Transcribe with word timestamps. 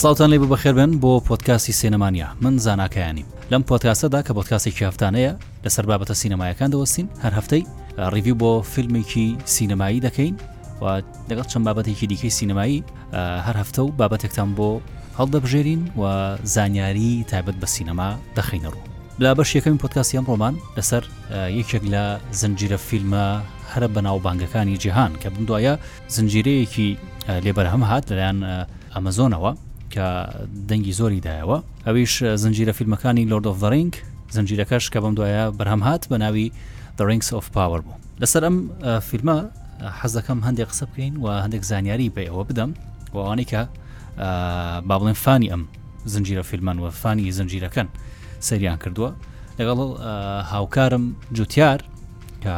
ساوتان 0.00 0.30
لێ 0.32 0.38
بەخێربن 0.56 0.92
بۆ 1.02 1.12
پۆتکاسی 1.30 1.72
سینەمانیا 1.80 2.28
من 2.44 2.54
زانناکەیانیم 2.64 3.28
لەم 3.52 3.62
پۆتکاسەدا 3.70 4.20
کە 4.26 4.30
پۆتکاسێکی 4.36 4.86
هەفتانەیە 4.88 5.32
لەسەر 5.66 5.84
بابەتە 5.88 6.14
سینەمایەکان 6.22 6.70
دەوەستین 6.72 7.08
هەر 7.22 7.32
هەفتەی 7.38 7.62
ڕیویو 8.12 8.36
بۆ 8.40 8.52
فیلمێکی 8.72 9.26
سینەمایی 9.54 10.00
دەکەین 10.06 10.34
و 10.82 11.00
دەگەڵ 11.28 11.46
چەند 11.50 11.64
بابەتێکی 11.68 12.06
دیکەی 12.10 12.30
سینەمایی 12.38 12.82
هەر 13.46 13.56
هەفتە 13.62 13.78
و 13.82 13.92
بابەتێکتان 13.98 14.50
بۆ 14.56 14.70
هەڵدەبژێرین 15.18 15.82
و 16.00 16.36
زانیاری 16.54 17.12
تایبەت 17.30 17.54
بە 17.62 17.66
سینەما 17.76 18.10
دەخینەڕوو 18.36 18.80
لا 19.22 19.30
بەش 19.38 19.50
یەکەمی 19.58 19.78
پۆتکاسیان 19.84 20.24
ڕۆمان 20.30 20.54
لەسەر 20.76 21.02
یەکێک 21.58 21.82
لە 21.94 22.04
زنجیرە 22.40 22.78
فیلمە 22.88 23.26
هەرە 23.72 23.88
بەناوبانگەکانی 23.94 24.76
جیهان 24.82 25.12
کە 25.22 25.26
بم 25.34 25.44
دوایە 25.48 25.74
زنجیرەیەکی 26.14 26.88
لێبەرهەم 27.44 27.82
هات 27.90 28.04
لەلایەن 28.10 28.38
ئەمەزۆنەوە 28.94 29.52
کە 29.94 30.06
دەنگی 30.70 30.92
زۆری 31.00 31.20
دایەوە 31.26 31.58
ئەویش 31.86 32.14
زنجیرە 32.44 32.72
فیلمەکانی 32.78 33.24
لۆرد 33.30 33.46
of 33.52 33.56
دەڕنگ 33.64 33.92
زنجیرەکەش 34.36 34.84
کە 34.92 34.98
بەم 35.04 35.14
دوایە 35.18 35.44
بەرهەم 35.58 35.82
هاات 35.86 36.02
بە 36.10 36.16
ناوی 36.24 36.52
دەڕنگس 36.98 37.28
of 37.38 37.46
پاور 37.54 37.80
بوو 37.84 37.96
لەسەر 38.22 38.42
ئەم 38.46 38.56
فیلمە 39.08 39.36
حەزەکەم 40.00 40.38
هەندێک 40.46 40.68
قسە 40.70 40.84
بکەین 40.90 41.14
و 41.22 41.26
هەندێک 41.44 41.62
زانیاری 41.70 42.12
بێ 42.16 42.24
ئەوە 42.30 42.44
بدەم 42.50 42.70
وانەی 43.14 43.46
کە 43.52 43.60
با 44.88 44.94
بڵێن 45.00 45.16
فانی 45.24 45.48
ئەم 45.52 45.62
زنجیرە 46.14 46.42
فیلمان 46.50 46.78
و 46.78 46.90
فانی 46.90 47.32
زنجیرەکەن 47.38 47.88
سەریان 48.48 48.78
کردووە 48.82 49.10
لەگەڵ 49.58 49.78
هاوکارم 50.52 51.04
جوتیار 51.36 51.78
کە 52.42 52.50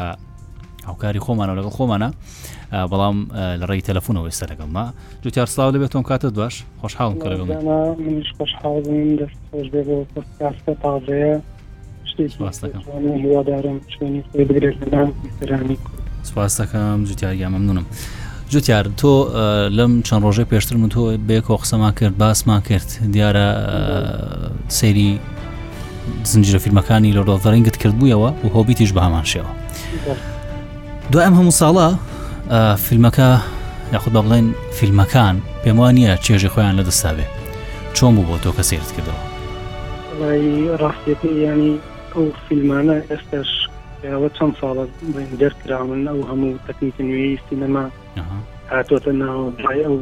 هاوکاری 0.86 1.20
خۆمانە 1.26 1.52
لەگەڵ 1.58 1.72
خۆمانە 1.78 2.08
بەڵام 2.72 3.16
لە 3.60 3.66
ڕێی 3.70 3.82
تەلەفۆنەوە 3.88 4.26
ئێستا 4.30 4.46
لەگەڵ 4.52 4.68
ما 4.76 4.84
جوتیار 5.24 5.46
سلااو 5.54 5.72
لەبێت 5.74 5.90
تۆم 5.94 6.04
کاتە 6.10 6.26
باش 6.40 6.54
خۆشحاڵم 6.82 7.14
کە 7.22 7.26
لەگەڵ 7.32 7.48
خۆشحاڵم 8.36 9.10
دەست 9.20 9.38
خۆش 9.50 9.66
بێ 9.72 9.80
بۆ 9.88 9.96
پۆستکاستە 10.12 10.72
تازەیە 10.82 11.34
هیوادارم 13.22 13.78
چێنی 13.92 14.20
خۆی 14.28 14.44
بگرێت 14.48 14.76
لەرانی 15.42 15.78
سپاس 16.28 16.52
دەکەم 16.60 16.98
جوتیاریا 17.08 17.48
ممنونم. 17.54 17.86
جوتیار 18.52 18.84
تۆ 19.00 19.12
لەم 19.76 19.92
چەند 20.06 20.22
ڕۆژێ 20.26 20.44
پێشتر 20.52 20.76
من 20.82 20.88
تۆ 20.94 21.00
بێک 21.28 21.46
قسەما 21.62 21.90
کرد 21.98 22.14
باسمان 22.22 22.60
کرد 22.68 22.88
دیارە 23.14 23.46
سەیری 24.78 25.10
زنجرە 26.30 26.58
فیلمەکانی 26.64 27.10
لە 27.16 27.20
ڕۆڵ 27.28 27.42
ڕنگت 27.52 27.76
کرد 27.82 27.94
بوویەوە 27.98 28.30
و 28.44 28.46
هۆبیتیش 28.54 28.90
بە 28.96 29.00
هەمان 29.06 29.24
شێوە 29.32 29.50
دو 31.12 31.18
ئەم 31.24 31.34
هەموو 31.38 31.58
ساڵە 31.60 31.88
فیلمەکە 32.50 33.28
یاخود 33.92 34.12
بە 34.14 34.20
بڵێن 34.22 34.46
فیلمەکان 34.78 35.34
پێم 35.62 35.76
وانە 35.82 36.16
چێژی 36.24 36.50
خۆیان 36.54 36.74
لە 36.80 36.84
دەستاوێ 36.88 37.26
چۆن 37.96 38.12
بوو 38.14 38.26
بۆ 38.28 38.36
تۆ 38.42 38.50
کە 38.56 38.62
سرت 38.70 38.90
کردەوە 38.96 39.24
ڕاستێتی 40.82 41.30
ینی 41.48 41.72
ئەو 42.14 42.24
فیلمانە 42.46 42.94
ئێستش 43.08 43.50
ئەوە 44.12 44.28
چەند 44.36 44.54
ساڵە 44.60 44.84
دەرکرا 45.42 45.80
من 45.90 46.00
ئەو 46.10 46.20
هەموو 46.30 46.62
تەکنیک 46.66 46.96
نوێی 47.08 47.38
سینەما 47.48 47.84
هاتۆتە 48.72 49.12
ناو 49.22 49.38
دوای 49.58 49.80
ئەو 49.86 49.96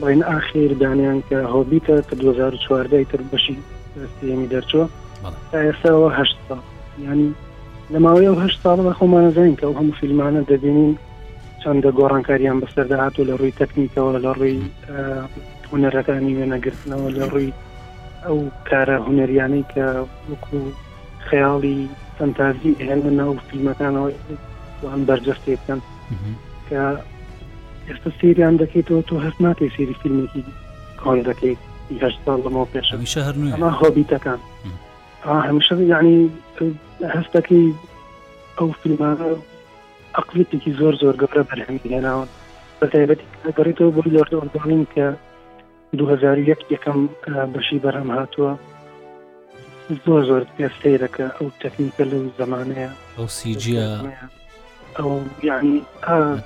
بڵین 0.00 0.22
ئاخیر 0.30 0.70
دانیان 0.82 1.18
کە 1.28 1.36
هۆبیتە 1.54 1.96
کە 2.08 2.14
2014 2.16 3.04
تر 3.10 3.20
بەشی 3.32 3.56
ئەستی 3.96 4.28
ئەمی 4.32 4.46
دەرچوە 4.54 4.84
تا 5.52 5.58
ئێستاەوە 5.66 6.08
هەشت 6.20 6.38
ساڵ 6.48 6.60
ینی 7.04 7.30
لە 7.92 7.98
ماوەی 8.04 8.26
ئەو 8.30 8.38
هەشت 8.44 8.58
ساڵەوە 8.64 8.92
خۆمانە 8.98 9.30
زانین 9.36 9.56
کە 9.58 9.64
ئەو 9.66 9.78
هەموو 9.80 9.98
فیلمانە 10.00 10.40
دەبینین 10.50 10.92
چەندە 11.62 11.90
گۆڕانکاریان 11.98 12.58
بەسەر 12.62 12.86
داهاتوە 12.92 13.24
لە 13.30 13.34
ڕووی 13.40 13.56
تەکنیکەوە 13.60 14.10
لە 14.16 14.20
ڕووی 14.38 14.56
هوەرەکانی 15.70 16.36
وێنەگرتنەوە 16.38 17.08
لە 17.16 17.24
ڕووی 17.32 17.50
ئەو 18.24 18.38
کارە 18.68 18.96
هوەریانەی 19.06 19.64
کە 19.72 19.86
وەکو 20.30 20.58
خەیاڵی 21.28 21.78
فەنتازی 22.16 22.72
هێنە 22.86 23.10
ناو 23.20 23.32
فیلمەکانەوە 23.48 24.08
ئەم 24.92 25.02
بەرجەستێ 25.08 25.52
بکەن 25.60 25.80
کە 26.68 26.82
ئێستا 27.88 28.10
سریان 28.18 28.54
دەکەیتەوە 28.62 29.02
تۆ 29.08 29.14
هەست 29.24 29.38
ناکەی 29.46 29.70
سری 29.76 29.94
فیلمێکی 30.02 30.44
کۆن 31.02 31.18
دەکەیت 31.30 31.60
هەشت 32.02 32.20
ساڵ 32.24 32.38
لەمەوە 32.44 32.66
پێش 32.72 32.86
هەر 33.26 33.36
هۆبیتەکان 33.80 34.40
هەمیشە 35.24 35.72
یعنی 35.74 36.30
هەستەکی 37.14 37.62
ئەو 38.58 38.68
فیلمانە 38.80 39.30
ئەقلیتێکی 40.18 40.72
زۆر 40.78 40.94
زۆر 41.02 41.14
گەورە 41.20 41.42
بەرهەمی 41.50 41.80
لێناون 41.92 42.28
بەتایبەت 42.80 43.20
دەڕێتەوە 43.56 43.90
بۆی 43.94 44.14
لەردەوەدانین 44.16 44.84
کە 44.94 45.06
2001 45.92 46.60
یەکەم 46.74 47.00
بەشی 47.54 47.78
بەرهەم 47.82 48.10
هاتووە 48.16 48.52
زۆر 50.06 50.22
زۆر 50.28 50.42
پێستەیرەکە 50.58 51.26
ئەو 51.36 51.48
تەکنیکە 51.62 52.04
لەو 52.10 52.22
زمانەیە 52.40 52.90
ئەو 53.18 53.26
سیجیە 53.28 53.88
ئەو 54.98 55.12
یعنی 55.50 55.74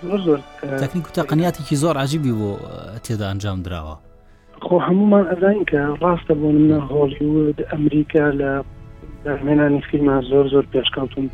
زۆر 0.07 0.21
زۆر 0.27 0.41
تەکنیک 0.83 1.07
و 1.09 1.13
تەقنیاتێکی 1.19 1.77
زۆر 1.83 1.97
عجیبی 2.05 2.33
بۆ 2.41 2.51
تێدا 3.05 3.27
ئەنجام 3.31 3.59
درراوە 3.67 3.99
خۆ 4.67 4.75
هەمومان 4.89 5.25
ئەزانین 5.31 5.65
کە 5.71 5.81
ڕاستە 6.03 6.35
بۆ 6.43 6.49
منە 6.57 6.79
هۆلیود 6.91 7.59
ئەمریکا 7.71 8.25
لە 8.41 8.53
دەمێنانی 9.27 9.81
فیلمان 9.91 10.21
زۆر 10.31 10.47
زۆر 10.55 10.65
پێشکەوتون 10.75 11.27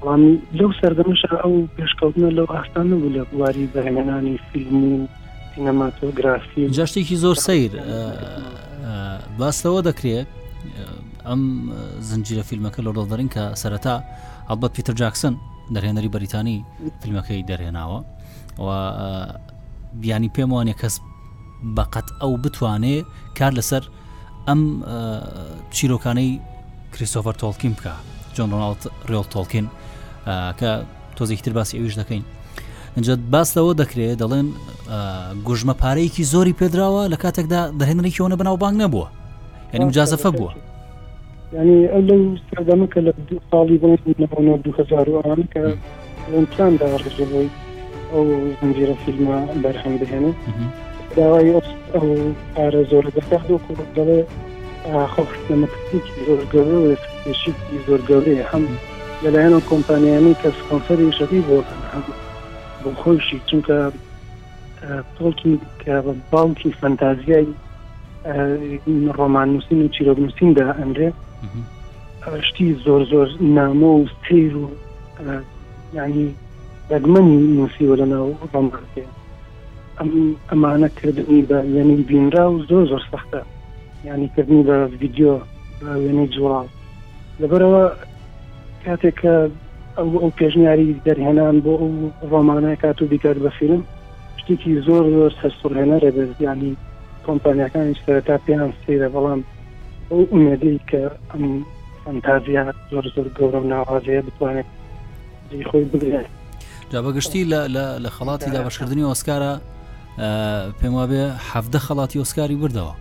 بەڵامی 0.00 0.34
لەو 0.58 0.70
سەردەمەش 0.80 1.22
ئەو 1.42 1.54
پێشکەوتنە 1.76 2.30
لەو 2.38 2.46
ئاستانە 2.54 2.94
بوو 3.00 3.14
لە 3.16 3.22
بواری 3.32 3.64
بەهێنانی 3.74 4.36
فیلم 4.52 4.78
و 4.92 4.94
سینەماتۆگرافی 5.54 6.60
جاشتێکی 6.76 7.16
زۆر 7.24 7.36
سیر 7.46 7.70
باستەوە 9.38 9.80
دەکرێت 9.88 10.28
ئەم 11.28 11.40
زنجیرە 12.10 12.44
فیلمەکە 12.50 12.80
لە 12.86 12.90
ڕۆڵدەرین 12.96 13.28
کە 13.34 13.44
سەرەتا 13.62 13.94
ئەڵبەت 14.48 14.72
پیتر 14.76 14.92
جاکسن 14.92 15.34
دەرهێنەری 15.74 16.12
بەریتانی 16.14 16.56
فیلمەکەی 17.02 17.42
دەرهێناوە 17.50 17.98
و 18.64 18.68
بیانی 20.02 20.30
پێم 20.36 20.50
وانێ 20.54 20.74
کەس 20.80 20.94
بەقەت 21.78 22.08
ئەو 22.22 22.32
بتوانێ 22.44 22.96
کار 23.38 23.52
لەسەر 23.58 23.82
ئەم 24.48 24.60
چیرۆکانەی 25.74 26.30
کریسۆفەر 26.94 27.34
تۆڵکیم 27.42 27.72
بکە 27.78 27.94
جۆن 28.34 28.48
ڕۆناڵت 28.52 28.82
ڕێڵ 29.10 29.24
تۆڵکین 29.34 29.66
کە 30.58 30.70
تۆزێکتر 31.16 31.52
باسی 31.56 31.78
ئەویش 31.78 31.94
دەکەین 32.00 32.22
اینجا 32.96 33.14
باستەوە 33.32 33.72
دەکرێت 33.80 34.16
دەڵێن 34.22 34.48
گوژمە 35.46 35.74
پارەیەکی 35.82 36.22
زۆری 36.32 36.54
پێدراوە 36.60 37.02
لە 37.12 37.16
کاتێکدا 37.22 37.60
دەهێنری 37.80 38.12
کۆنە 38.16 38.36
بەناو 38.40 38.56
بانگ 38.62 38.76
نەبووە 38.82 39.08
یعنی 39.72 39.84
مجازەفە 39.90 40.30
بووە 40.38 40.52
ینی 41.58 41.80
ئەو 41.92 42.02
لەو 42.08 42.22
سەردەمە 42.48 42.86
کە 42.92 43.00
لە 43.06 43.12
دو 43.28 43.36
ساڵی 43.50 43.76
بڵ 43.82 43.92
2000 44.62 44.86
کە 45.52 46.44
پلاندا 46.50 46.86
ڕژەوەی 47.04 47.48
ئەو 48.12 48.24
زنجیرە 48.60 48.94
فیلمە 49.04 49.38
بەرهەم 49.62 49.94
بهێنێت 50.00 50.38
داوای 51.16 51.62
پارە 52.56 52.82
زۆر 52.90 53.06
دەکات 53.16 53.48
و 53.50 53.60
دەڵێ 53.96 54.20
خۆشتەمەکتێکی 55.14 56.16
زۆر 56.26 56.40
گەورە 56.52 56.80
پێشیی 57.24 57.54
زۆر 57.86 58.00
گەورەیە 58.08 58.44
هەم 58.52 58.64
لەلایەن 59.22 59.52
و 59.56 59.64
کۆمپانیانی 59.70 60.34
کەس 60.42 60.56
کۆنسەری 60.68 61.12
شەوی 61.18 61.40
بۆ 61.48 61.56
هەم 61.92 62.02
بۆ 62.82 62.90
خۆشی 63.02 63.38
چونکە 63.48 63.76
تۆکی 65.16 65.54
کە 65.82 65.94
باڵکی 66.30 66.70
فەنتازیای 66.80 67.46
ڕۆمان 69.18 69.48
نووسین 69.52 69.80
و 69.84 69.92
چیرۆک 69.94 70.18
نووسیندا 70.24 70.66
ئەندێ 70.80 71.08
شتی 72.48 72.66
زۆر 72.84 73.00
زۆر 73.12 73.28
نامۆ 73.58 73.90
و 74.00 74.04
سیر 74.24 74.54
و 74.60 74.66
ینی 75.94 76.26
دەگمەنی 76.90 77.36
نووسیوە 77.58 77.94
لەناو 78.00 78.30
ڕۆمان 78.52 78.66
پێ 78.94 79.04
ئەمانە 80.00 80.88
کردنی 81.02 81.42
بە 81.48 81.52
یعنی 81.64 81.96
بینرا 81.96 82.52
و 82.52 82.62
زۆر 82.64 82.86
زۆر 82.88 83.02
سەختە 83.10 83.38
ینی 84.06 84.30
کردنی 84.36 84.62
بە 84.64 84.76
ویددیو 85.00 85.38
وێنەی 85.82 86.30
جوڵاو 86.34 86.66
لەبەرەوە 87.40 87.84
کاتێک 88.84 89.14
کە 89.22 89.34
ئەو 89.98 90.08
ئەو 90.22 90.30
پێشنیاری 90.40 91.00
دەرهێنان 91.06 91.56
بۆ 91.64 91.72
ئەو 91.84 92.28
ڕۆمانە 92.32 92.76
کات 92.82 92.98
و 93.02 93.06
بیکات 93.06 93.36
بە 93.44 93.50
فیلم 93.58 93.82
شتێکی 94.40 94.80
زۆر 94.86 95.04
زۆر 95.16 95.32
سەرسوڕهێنەرە 95.40 96.10
بەزیانی 96.16 96.72
کۆمپانیەکانی 97.26 97.96
سەرتا 98.06 98.36
پێیان 98.46 98.70
سێرە 98.84 99.08
بەڵام 99.14 99.40
ئەو 100.10 100.22
ئومێدی 100.32 100.80
کە 100.90 101.02
ئەم 101.32 101.44
فەنتازیا 102.04 102.62
زۆر 102.90 103.04
زۆر 103.14 103.26
گەورە 103.36 103.60
ناوازەیە 103.72 104.22
بتوانێت 104.26 104.68
خۆی 105.70 105.84
بگرێت 105.92 106.28
جا 106.92 107.00
بەگشتی 107.04 107.42
لە 108.04 108.10
خەڵاتی 108.16 108.50
دابشکردنی 108.54 109.04
ئۆسکارە 109.10 109.52
پێم 110.80 110.94
وابێ 111.00 111.22
حەفدە 111.50 111.78
خەڵاتی 111.86 112.18
ئۆسکاری 112.22 112.56
بردەوە 112.62 112.94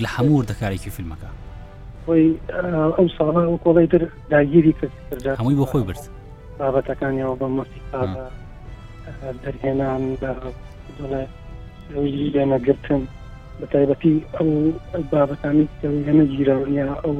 لە 0.00 0.08
هەموو 0.14 0.46
دەکارێکی 0.50 0.94
فیلمەکە 0.96 1.30
ئەو 2.98 3.06
ساڵە 3.16 3.42
ئەو 3.48 3.56
کۆڵی 3.64 3.86
تر 3.92 4.02
داگیری 4.30 4.72
کرد 4.80 4.92
هەمووی 5.40 5.56
بۆ 5.60 5.66
خۆی 5.70 5.84
برد 5.88 6.02
بابەتەکانیەوە 6.58 7.34
بە 7.40 7.46
مەسی 7.56 7.80
دەرهێنان 9.44 10.02
لێنەگرتن 12.34 13.02
بە 13.60 13.66
تایبەتی 13.72 14.14
ئەو 14.36 14.48
بابەتانی 15.12 15.66
لەمە 16.06 16.24
گیرەوەنیا 16.32 16.88
ئەو 17.04 17.14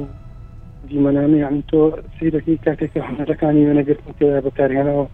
دیمەنامی 0.89 1.39
یانی 1.43 1.63
تۆ 1.71 1.79
سیرەکەی 2.17 2.59
کاتێک 2.65 2.93
هەنەرەکانی 3.07 3.65
وێنەگرتن 3.67 4.11
بەکارهێنەوە 4.45 5.05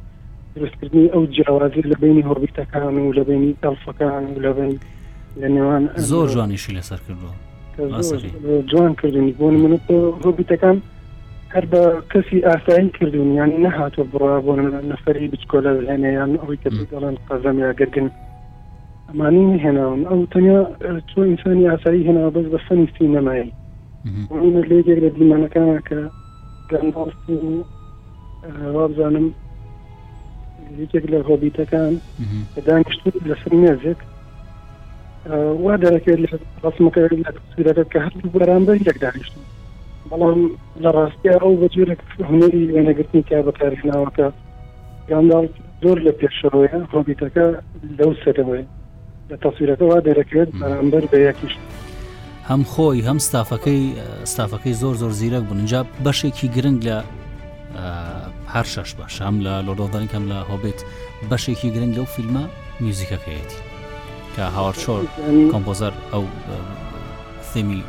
دروستکردنی 0.56 1.10
ئەو 1.10 1.26
جیاوازی 1.36 1.82
لە 1.82 1.96
بینی 2.02 2.22
هۆربیتەکان 2.30 2.84
و 2.94 3.14
لە 3.14 3.20
بینی 3.30 3.56
دەڵفەکان 3.64 4.24
و 4.36 4.40
لە 4.46 4.52
بین 4.58 4.80
لە 5.42 5.48
نێوان 5.56 5.84
زۆر 5.98 6.28
جوانیشی 6.30 6.74
لەسەر 6.78 7.00
کردەوە 7.06 8.70
جوان 8.72 8.96
کردنی 8.96 9.34
بۆن 9.40 9.54
من 9.64 9.74
هۆبیتەکان 10.26 10.78
هەر 11.54 11.66
بە 11.72 11.82
کەسی 12.14 12.46
ئاسایی 12.50 12.90
کردون 12.90 13.32
یانی 13.34 13.64
نەهاتۆ 13.70 14.02
بڕوا 14.14 14.40
بۆ 14.46 14.54
نەفری 14.92 15.28
بچکۆلە 15.34 15.72
هێنیان 15.92 16.32
ئەوی 16.42 16.58
کە 16.64 16.70
دەڵێن 16.70 17.16
قەزەم 17.28 17.58
یا 17.66 17.74
گرگن 17.80 18.08
ئەمانی 19.10 19.60
هێناون 19.66 20.02
ئەو 20.10 20.22
تەنیا 20.32 20.62
چۆ 21.14 21.20
ئینسانی 21.30 21.70
ئاسایی 21.70 22.06
هێنا 22.08 22.30
بەس 22.36 22.46
بە 22.54 22.60
سنیسی 22.70 23.08
نەمایی 23.16 23.52
لێ 24.70 24.80
لە 25.02 25.10
دیمانەکانە 25.18 25.80
کە 25.90 26.00
گەندڵ 26.70 27.10
وابزانم 28.76 29.28
یەکێک 30.82 31.06
لە 31.14 31.18
هۆبیتەکان 31.30 31.94
دانیشتوی 32.68 33.22
لەسەر 33.32 33.54
نێزێک 33.62 34.00
وا 35.66 35.74
دەرەکەێت 35.84 36.20
لە 36.26 36.34
ڕسمەکەیرەکە 36.64 37.84
کە 37.92 38.00
هەر 38.06 38.14
بەرامبەر 38.36 38.78
یەک 38.90 38.98
دانیشت 39.06 39.34
بەڵام 40.12 40.40
لە 40.84 40.90
ڕاستی 40.98 41.30
ئەو 41.42 41.54
بەجوێرە 41.62 41.96
هوەری 42.30 42.64
وێنەگرتنی 42.74 43.24
کا 43.30 43.38
بەکارکراوەکە 43.48 44.28
گانداڵ 45.10 45.46
زۆر 45.84 45.98
لە 46.06 46.12
پێشەوەیە 46.20 46.80
هۆبیتەکە 46.94 47.46
لەو 48.00 48.12
سەرەوەی 48.24 48.64
لە 49.30 49.36
تەسویرەکە 49.44 49.86
وا 49.90 50.00
دەرەکەوێت 50.08 50.50
بەرامبەر 50.60 51.04
بە 51.12 51.18
یەکیشت 51.28 51.60
هەم 52.50 52.62
خۆی 52.74 53.00
هەم 53.08 53.20
ستافەکەی 53.28 53.82
ستافەکەی 54.32 54.74
زۆر 54.82 54.96
زۆر 55.02 55.12
زیرەک 55.20 55.44
بنجاب 55.52 55.88
بەشێکی 56.04 56.48
گرنگ 56.56 56.80
لە 56.88 56.98
هەر 58.56 58.68
شەش 58.74 58.90
بە 59.00 59.06
شام 59.16 59.36
لە 59.46 59.54
لۆدۆدانکەم 59.68 60.24
لە 60.32 60.38
هۆبێت 60.50 60.80
بەشێکی 61.30 61.70
گرنگ 61.76 61.94
لەو 61.98 62.08
فیلمە 62.16 62.44
میوزیکەکەیەتی 62.84 63.60
کە 64.36 64.44
هاوار 64.56 64.76
شۆر 64.84 65.04
کۆمپۆزەر 65.52 65.94
ئەو 66.14 66.24
سێمی 67.52 67.82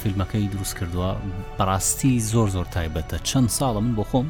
فیلمەکەی 0.00 0.46
دروست 0.54 0.74
کردووە 0.78 1.10
بەڕاستی 1.58 2.12
زۆر 2.32 2.48
زۆر 2.54 2.66
تایبەتە 2.76 3.16
چەند 3.28 3.48
ساڵە 3.58 3.80
من 3.84 3.94
بۆ 3.98 4.04
خۆم 4.10 4.28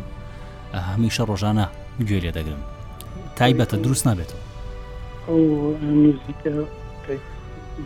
هەمیشە 0.88 1.22
ڕۆژانە 1.30 1.66
گوێ 2.08 2.18
لێ 2.24 2.32
دەگرم 2.38 2.62
تایبەتە 3.38 3.76
دروست 3.84 4.04
نابێتەوە 4.08 4.42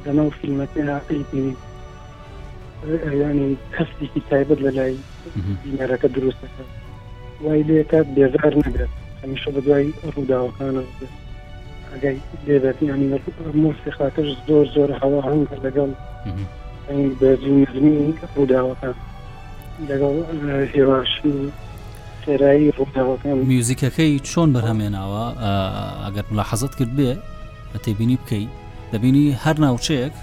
بەناو 0.04 0.28
فیلمەکەی 0.40 0.86
ینی 3.30 3.56
کەستێکی 3.74 4.20
تایبەت 4.30 4.58
لە 4.66 4.70
لای 4.76 4.94
بینەرەکە 5.64 6.08
دروستەکە 6.16 6.62
وای 7.43 7.62
لێکات 7.62 8.06
بێزار 8.17 8.55
نەبێت 8.64 8.90
هەمیشە 9.23 9.50
بە 9.55 9.61
دوای 9.67 9.87
ڕووداوەکانە 10.14 10.82
ئەگەی 11.93 12.17
لێبێت 12.46 12.76
ینی 12.82 13.06
مۆسی 13.62 13.90
خاتش 13.99 14.29
زۆر 14.49 14.67
زۆر 14.75 14.90
هەوا 15.02 15.20
هەم 15.26 15.40
لەگەڵ 15.67 15.90
بەزیزمی 17.20 18.14
ڕووداوەکان 18.35 18.94
لەگەڵ 19.88 20.14
هێواشی 20.75 21.35
سێرایی 22.26 22.73
ڕووداوەکان 22.79 23.35
میوزیکەکەی 23.52 24.12
چۆن 24.31 24.49
بەرهەمێناوە 24.55 25.25
ئەگەر 26.06 26.25
ملاحەزت 26.31 26.75
کرد 26.79 26.93
بێ 26.99 27.12
بە 27.73 27.79
تێبینی 27.85 28.19
بکەیت 28.23 28.50
دەبینی 28.93 29.26
هەر 29.44 29.56
ناوچەیەک 29.64 30.14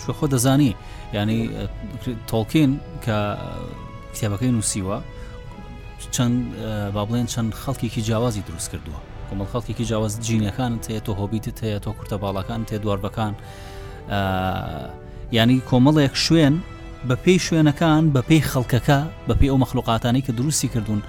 چۆ 0.00 0.10
خۆ 0.18 0.24
دەزانی 0.34 0.72
ینی 1.16 1.40
تۆڵکین 2.30 2.70
کە 3.04 3.16
کتێبەکەی 4.12 4.52
نووسیوە 4.56 4.98
چەند 6.10 6.62
با 6.94 7.04
بڵێن 7.06 7.26
چەند 7.26 7.54
خەڵکیێکی 7.54 8.00
جیاوازی 8.02 8.40
دروست 8.48 8.70
کردووە 8.72 9.00
کۆمەڵ 9.28 9.48
خەڵکیێکی 9.52 9.82
جیاواز 9.84 10.14
جینەکانت 10.28 10.82
هەیە 10.90 11.00
تۆ 11.06 11.10
هۆبیت 11.20 11.46
هەیە 11.64 11.78
تۆ 11.84 11.90
کورتە 11.96 12.16
باڵەکان 12.22 12.60
تێ 12.68 12.76
دواربەکان 12.82 13.34
ینی 15.32 15.60
کۆمەڵێک 15.70 16.14
شوێن 16.24 16.54
بە 17.08 17.16
پێی 17.24 17.38
شوێنەکان 17.46 18.02
بە 18.14 18.20
پێی 18.28 18.42
خەڵکەکە 18.50 19.00
بە 19.28 19.34
پێی 19.40 19.48
ئەو 19.52 19.58
مەخلوقاتانی 19.64 20.22
کە 20.26 20.32
دروستی 20.38 20.68
کردوون 20.68 21.02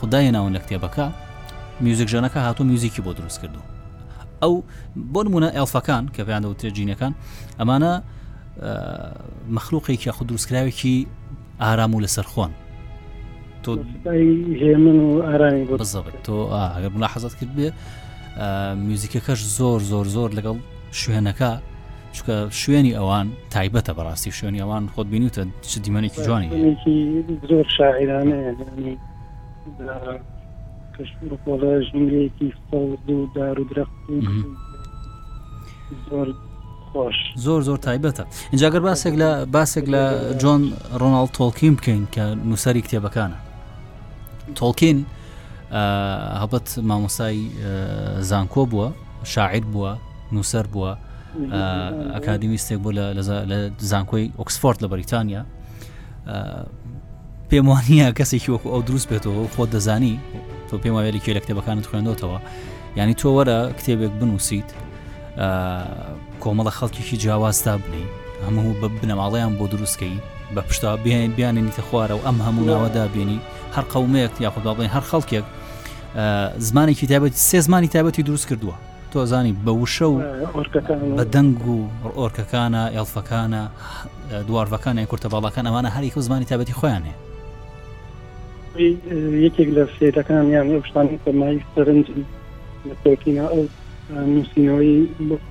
خدای 0.00 0.30
ناوە 0.30 0.50
لە 0.56 0.60
کتێبەکە 0.64 1.06
میوزیک 1.80 2.08
ژەنەکە 2.08 2.36
هاتو 2.46 2.64
میوزیکی 2.70 3.02
بۆ 3.04 3.12
دروست 3.18 3.38
کردو 3.42 3.60
ئەو 4.42 4.54
بۆ 5.12 5.20
نمونە 5.26 5.48
ئەلفەکان 5.56 6.04
کە 6.14 6.22
پێیان 6.26 6.42
دە 6.44 6.56
تێجینەکان 6.60 7.12
ئەمانە 7.60 7.92
مەخلوقێکی 9.56 10.10
خود 10.10 10.26
دروستکراوێکی 10.30 10.96
ئارام 11.60 11.92
و 11.94 12.00
لەسەرخۆن 12.04 12.52
تۆ 13.76 14.08
من 14.78 14.98
و 15.00 15.08
ئارانی 15.28 15.64
بزەبێت 15.66 16.16
تۆ 16.26 16.34
ئەگەر 16.74 16.90
ملاحەزت 16.96 17.34
کرد 17.40 17.52
بێ 17.58 17.68
میوزیکەکەش 18.88 19.40
زۆر 19.58 19.80
زۆر 19.92 20.06
زۆر 20.16 20.30
لەگەڵ 20.38 20.56
شوێنەکە 21.02 21.50
چکە 22.16 22.34
شوێنی 22.60 22.92
ئەوان 22.98 23.26
تایبەتە 23.54 23.92
بەڕاستی 23.98 24.30
شوێنی 24.38 24.60
ئەوان 24.64 24.82
خۆت 24.94 25.08
بینوتە 25.12 25.42
چ 25.70 25.72
دیمەنێکی 25.84 26.20
جوانی 26.26 26.48
زۆر 27.50 27.66
شاعرانە 27.76 28.38
ژنگێکی 31.88 32.48
فەوز 32.70 33.06
و 33.16 33.26
دار 33.34 33.60
و 33.60 33.64
درخت 33.70 33.92
زۆر 36.10 36.28
خۆش 36.92 37.16
زۆر 37.36 37.60
زۆر 37.68 37.78
تایبەتە 37.86 38.24
اینجاگەر 38.52 38.80
باسێک 38.88 39.14
لە 39.22 39.30
باسێک 39.54 39.86
لە 39.94 40.02
جۆن 40.40 40.62
ڕۆناڵ 41.00 41.26
تۆڵکیم 41.38 41.74
بکەین 41.78 42.02
کە 42.14 42.22
نووسری 42.48 42.82
کتێبەکانە 42.82 43.38
تۆڵکین 44.56 44.98
هەبەت 46.42 46.68
مامۆسای 46.88 47.38
زانکۆ 48.28 48.64
بووە 48.72 48.88
شاعیر 49.24 49.64
بووە 49.74 49.92
نووسەر 50.32 50.66
بووە 50.74 50.92
ئەکادمیستێک 52.14 52.78
بۆ 52.84 52.90
لە 53.16 53.22
زانکۆی 53.90 54.32
ئۆکسفۆرد 54.38 54.78
لە 54.84 54.88
بەریتانیا 54.92 55.42
پێم 57.50 57.66
وانە 57.70 58.08
کەسێکی 58.18 58.50
وەکو 58.54 58.68
ئەو 58.72 58.82
دروست 58.86 59.08
بێتەوە 59.10 59.52
خۆت 59.54 59.68
دەزانی 59.74 60.14
تۆ 60.68 60.76
پێم 60.82 60.94
وایلی 60.96 61.20
کوێ 61.24 61.34
لە 61.36 61.40
کتێبەکانت 61.44 61.84
خوێندەوەتەوە 61.90 62.38
ینی 62.96 63.14
تۆ 63.20 63.28
وەرە 63.36 63.58
کتێبێک 63.78 64.12
بنووسیت 64.20 64.68
کۆمەڵە 66.42 66.72
خەڵکیی 66.78 67.16
جیاواز 67.22 67.58
تا 67.64 67.72
بنی 67.82 68.04
هەموو 68.46 68.74
بە 68.80 68.88
بنەماڵەیان 69.00 69.52
بۆ 69.58 69.66
دروستکەی 69.72 70.16
بە 70.54 70.60
پشتا 70.68 70.96
بیان 71.04 71.30
بیانێنیتە 71.36 71.82
خوارە 71.88 72.14
و 72.18 72.24
ئەم 72.26 72.38
هەموو 72.46 72.64
ناوەدا 72.70 73.04
بێنی 73.14 73.38
هەر 73.76 73.84
قەومەیەک 73.92 74.34
یاخودڵێن 74.44 74.88
هەر 74.94 75.04
خەڵکێک 75.10 75.44
زمانێکی 76.68 77.06
تابەت 77.12 77.32
سێ 77.48 77.58
زمانی 77.66 77.88
تابەتی 77.94 78.22
دروست 78.28 78.46
کردووە 78.50 78.76
تۆ 79.12 79.18
زانی 79.32 79.54
بە 79.64 79.70
وشە 79.80 80.02
و 80.10 80.18
بە 81.18 81.24
دەنگ 81.34 81.60
و 81.74 81.80
ئۆرکەکانە 82.18 82.82
ئێڵفەکانە 82.94 83.62
دوارڤەکانی 84.48 85.06
کورتە 85.10 85.28
باڵەکان 85.34 85.64
ئەمانە 85.68 85.88
هەر 85.96 86.04
یکو 86.08 86.20
زمانی 86.26 86.44
تابەتی 86.50 86.74
خۆیانێ 86.80 87.14
یەکێک 89.46 89.68
لە 89.76 89.82
سێتەکان 89.98 90.44
یان 90.54 90.82
شتانی 90.88 91.18
فەرمایی 91.24 91.64
سەرنج 91.74 92.04
لە 92.88 92.94
تۆکینا 93.04 93.46
ئەو 93.54 93.62
نووسینەوەی 94.32 94.92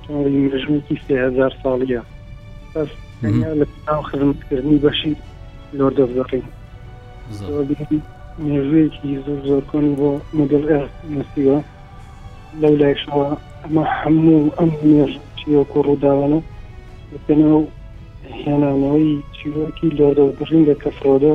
مرژمێکی 0.08 0.96
سهزار 1.08 1.52
ساڵە 1.62 1.86
سەر 2.84 3.54
لە 3.60 3.66
ناو 3.88 4.00
خزمەتکردنی 4.08 4.78
بەشی 4.84 5.12
لۆر 5.78 5.92
دەزەقین 5.98 6.44
نێژەیەکی 8.48 9.08
زۆر 9.26 9.40
زۆر 9.48 9.62
کۆنی 9.70 9.94
بۆ 10.00 10.10
مدل 10.38 10.62
نسیوە 11.16 11.58
لەو 12.60 12.74
لایشەوە 12.80 13.26
ئەمە 13.64 13.82
هەموو 13.98 14.40
ئەم 14.58 14.70
نێژ 14.92 15.12
چیوە 15.38 15.62
کوڕ 15.72 15.86
داوانە 16.04 16.40
پێنەوە 17.26 17.60
هێنانەوەی 18.42 19.10
چیرۆکی 19.36 19.88
لۆدە 19.98 20.24
بژین 20.38 20.62
لە 20.68 20.74
کەفرۆدە 20.82 21.32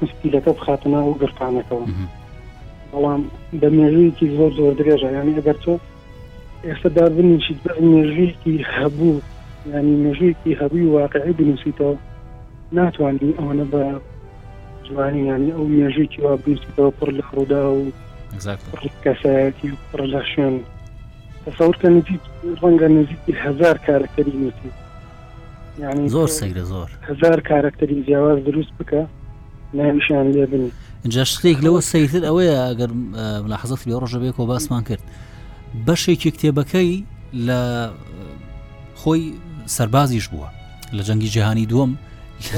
مستیلەکە 0.00 0.52
بخاتنا 0.58 1.00
و 1.06 1.18
گرتانەکەەوە 1.20 1.86
بەڵام 2.92 3.22
بە 3.60 3.68
مێژویکی 3.76 4.26
زۆر 4.36 4.50
زۆر 4.58 4.72
درێژە 4.80 5.08
یانی 5.16 5.36
ئەگەر 5.38 5.58
تۆ 5.64 5.72
ئێستا 6.66 6.88
دابنیشیت 6.96 7.58
بە 7.64 7.72
مێژویکی 7.90 8.54
هەبوو 8.74 9.14
ینی 9.66 9.96
مژویکی 10.10 10.54
هەبووی 10.56 10.86
واقعی 10.86 11.32
بنووسیتەوە 11.38 11.96
ناتوانانی 12.72 13.32
ئەوانە 13.38 13.64
بە 13.72 13.82
جوانی 14.88 15.20
ینی 15.28 15.52
ئەو 15.52 15.66
مێژێکی 15.68 16.20
وا 16.24 16.36
بنووسیتەوە 16.36 16.90
پڕ 17.00 17.08
لە 17.18 17.22
خڕودا 17.28 17.62
و 17.68 17.90
کەسایەتی 19.04 19.68
پڕ 19.92 20.02
لە 20.12 20.20
شوێن 20.34 20.54
تەسەورکە 21.44 21.84
نزیک 21.88 22.22
ڕەنگە 22.62 22.88
نزیکی 22.96 23.32
هزار 23.44 23.76
کارەکەری 23.86 24.34
نووسی 24.42 24.70
ینی 25.82 26.08
زۆر 26.08 26.28
سەیرە 26.40 26.64
زۆر 26.72 26.88
هزار 27.10 27.40
کارەکتەری 27.50 28.06
جیاواز 28.06 28.38
دروست 28.44 28.72
بکە 28.80 29.00
نامیشان 29.74 30.30
لێ 30.32 30.46
بنی 30.46 30.70
جا 31.08 31.24
شتێک 31.24 31.58
لەوە 31.64 31.80
سەیتر 31.92 32.22
ئەوەیە 32.28 32.56
ئەگەر 32.70 32.90
ملاحزەت 33.44 33.82
لێ 33.88 33.96
ڕۆژە 34.02 34.18
بێکەوە 34.24 34.46
باسمان 34.52 34.82
کرد 34.88 35.02
بەشێکی 35.86 36.30
کتێبەکەی 36.34 37.04
لە 37.46 37.88
خۆی 39.02 39.26
سربازیش 39.66 40.28
بووە 40.28 40.48
لە 40.96 41.02
جەنگی 41.04 41.28
جیهانی 41.34 41.64
دووەم 41.70 41.90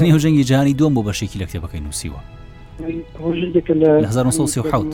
نێو 0.03 0.17
جەنگی 0.23 0.43
جیهانی 0.47 0.75
دووەم 0.79 0.93
بۆ 0.95 1.01
بەشێکی 1.11 1.39
لە 1.41 1.45
کتێبەکەی 1.45 1.83
نووسیوە 1.85 2.19
1970 4.03 4.93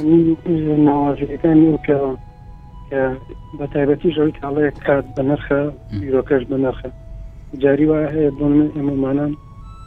بە 3.60 3.66
تایبەتی 3.74 4.14
ژەوی 4.16 4.34
کاڵەیە 4.42 4.72
کات 4.88 5.06
بە 5.16 5.22
نرخە 5.30 5.62
بیرۆکەش 6.02 6.44
بە 6.52 6.58
نرخە 6.64 6.90
جاری 7.64 7.86
وایە 7.90 8.10
هەیە 8.16 8.32
بۆ 8.38 8.42
من 8.48 8.68
ئێمەمانان 8.78 9.32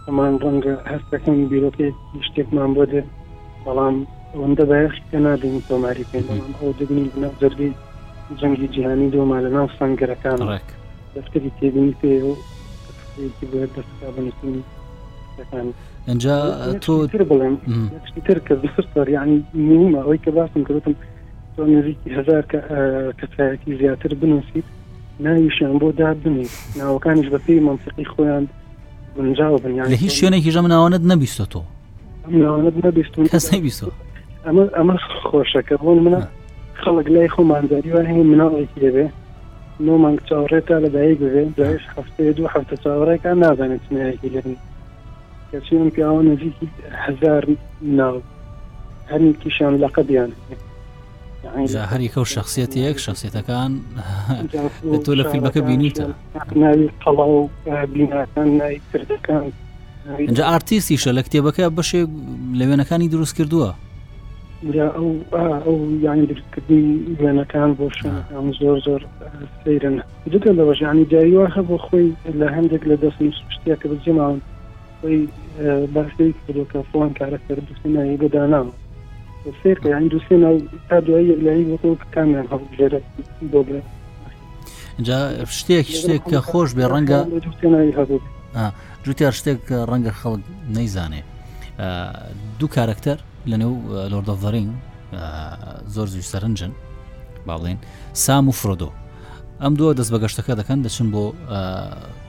ئەمان 0.07 0.35
ڕەنگە 0.43 0.75
هەستەکەم 0.93 1.37
بیرۆکی 1.51 1.89
شتێکمان 2.27 2.71
بۆ 2.77 2.85
دێ 2.93 3.03
بەڵام 3.65 3.97
ئەوەندە 4.35 4.65
بەیخی 4.71 5.03
پێ 5.09 5.19
نادین 5.27 5.57
تۆماری 5.69 6.05
پێ 6.11 6.21
ئەو 6.61 6.73
دەبنی 6.79 7.05
بنە 7.15 7.29
زەرگی 7.41 7.71
جەنگی 8.41 8.69
جیهانی 8.75 9.09
دۆما 9.15 9.39
لە 9.45 9.51
ناو 9.57 9.69
سنگەرەکان 9.79 10.39
ڕێک 10.51 10.69
دەفتری 11.15 11.51
تێبینی 11.59 11.95
پێ 12.01 12.15
و 12.29 12.35
دەستکاربنستنی 13.77 14.63
ئەجا 16.09 16.37
تۆ 16.85 16.95
بڵێمتر 17.33 18.39
کە 18.47 18.55
دەستار 18.63 19.07
یعنی 19.17 19.37
نیمە 19.69 19.99
ئەوەی 20.03 20.21
کە 20.25 20.31
باسم 20.39 20.63
کردم 20.69 20.95
تۆ 21.57 21.63
نزیکی 21.75 22.09
هزار 22.19 22.43
کەسایەتی 23.21 23.71
زیاتر 23.81 24.15
بنووسیت 24.21 24.67
ناویشیان 25.21 25.77
بۆ 25.81 25.89
دا 26.01 26.09
بنی 26.23 26.47
ناوەکانیش 26.81 27.29
بەپی 27.35 27.61
منسیقی 27.69 28.05
خۆیان 28.13 28.45
بنجاو 29.17 29.57
بن 29.63 29.73
لە 29.93 29.97
هیچ 30.05 30.15
شوێنێکی 30.25 30.51
ژە 30.55 30.61
ناوانت 30.75 31.03
نەبیستە 31.13 31.45
تۆ 31.53 31.61
کەس 33.33 33.55
نبیست 33.55 33.83
ئەمە 34.47 34.63
ئەمە 34.79 34.95
خۆشەکە 35.29 35.75
بۆن 35.83 35.99
منە 36.07 36.21
خەڵک 36.83 37.09
لای 37.15 37.29
خۆمانداری 37.35 37.91
وای 37.93 38.23
مناڵێکی 38.31 38.79
دەبێت 38.85 39.13
نو 39.81 39.99
مانگ 39.99 40.21
چاوڕێتا 40.29 40.81
لە 40.85 40.89
دایک 40.91 41.19
بێن 41.19 41.55
داش 41.57 41.81
هەفتەیە 41.97 42.33
دوو 42.37 42.49
هەفتە 42.49 42.77
چاوەڕێکە 42.85 43.27
نازانێت 43.35 43.81
چنایەکی 43.89 44.29
لێن 44.33 44.57
کەچی 45.53 45.73
من 45.75 45.91
پیاوە 45.91 46.23
نزیکی 46.31 46.69
هزار 46.91 47.47
ناو 47.83 48.23
هەنی 49.11 49.33
کیشان 49.43 49.79
لە 49.87 49.91
قەدیان 49.91 50.31
هەریکە 51.93 52.19
و 52.19 52.25
شخصیت 52.25 52.77
یەک 52.77 52.99
شخصیتەکان 52.99 53.73
تۆ 55.05 55.15
لە 55.19 55.25
فیلمەکە 55.33 55.59
بینیتە 55.61 56.05
ناوی 56.57 56.89
قەڵا 57.05 57.27
و 57.37 57.49
بینەکان 57.95 58.49
نای 58.61 58.81
کردەکان 58.93 59.53
اینجا 60.19 60.45
ئارتیسی 60.51 60.97
شە 60.99 61.11
لە 61.19 61.23
کتێبەکە 61.23 61.65
بەشێ 61.77 62.01
لەوێنەکانی 62.61 63.09
دروست 63.11 63.35
کردووە 63.37 63.73
ئەو 64.63 65.11
ئەو 65.33 65.77
یانی 66.07 66.27
درکردنی 66.27 67.17
وێنەکان 67.21 67.71
بۆ 67.79 67.87
شوێنەکان 67.99 68.45
زۆر 68.61 68.79
زۆر 68.87 69.03
سەیرن 69.65 69.97
جگە 70.33 70.53
لەوە 70.59 70.75
ژانی 70.81 71.05
دایوا 71.13 71.47
هە 71.55 71.63
بۆ 71.69 71.77
خۆی 71.87 72.11
لە 72.41 72.47
هەندێک 72.57 72.83
لە 72.91 72.97
دەست 73.03 73.23
شتیا 73.55 73.77
کە 73.83 73.87
بجیماون 73.91 74.41
خۆی 75.01 75.23
باسی 75.95 76.35
کردۆکە 76.47 76.81
فۆن 76.93 77.11
کارەکەر 77.19 77.57
دوستنایی 77.69 78.17
بەداناوە 78.23 78.73
سیر 79.63 79.77
کە 79.83 79.87
یانی 79.87 80.09
دوستێن 80.15 80.41
تا 80.89 81.01
دوای 81.07 81.27
یەکلایی 81.33 81.69
وەکو 81.77 81.91
کامیان 82.15 82.47
هەڵێرە 82.53 83.01
بۆ 83.53 83.61
بێ 83.69 83.81
جا 85.07 85.19
شتێک 85.59 85.87
شتێک 86.01 86.23
کە 86.31 86.41
خۆش 86.51 86.71
بێ 86.79 86.87
ڕەنگە 86.93 87.19
جوتیار 89.05 89.33
شتێک 89.41 89.61
ڕەنگە 89.91 90.13
خەڵک 90.21 90.43
نەیزانێ 90.77 91.23
دوو 92.59 92.69
کارکتەر 92.77 93.19
لەنێو 93.51 93.75
لۆردەڤەرین 94.13 94.71
زۆر 95.95 96.07
زوی 96.13 96.23
سەرنجن 96.31 96.73
باڵێن 97.49 97.79
سام 98.25 98.45
و 98.49 98.53
فرۆدۆ 98.61 98.91
ئەم 99.63 99.73
دووە 99.79 99.93
دەست 99.99 100.11
بەگەشتەکە 100.15 100.53
دەکەن 100.61 100.79
دەچن 100.85 101.09
بۆ 101.15 101.23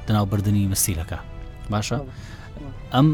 دەناوبردننی 0.07 0.65
مەسیلەکە 0.73 1.19
باشە 1.71 1.97
ئەم 2.93 3.07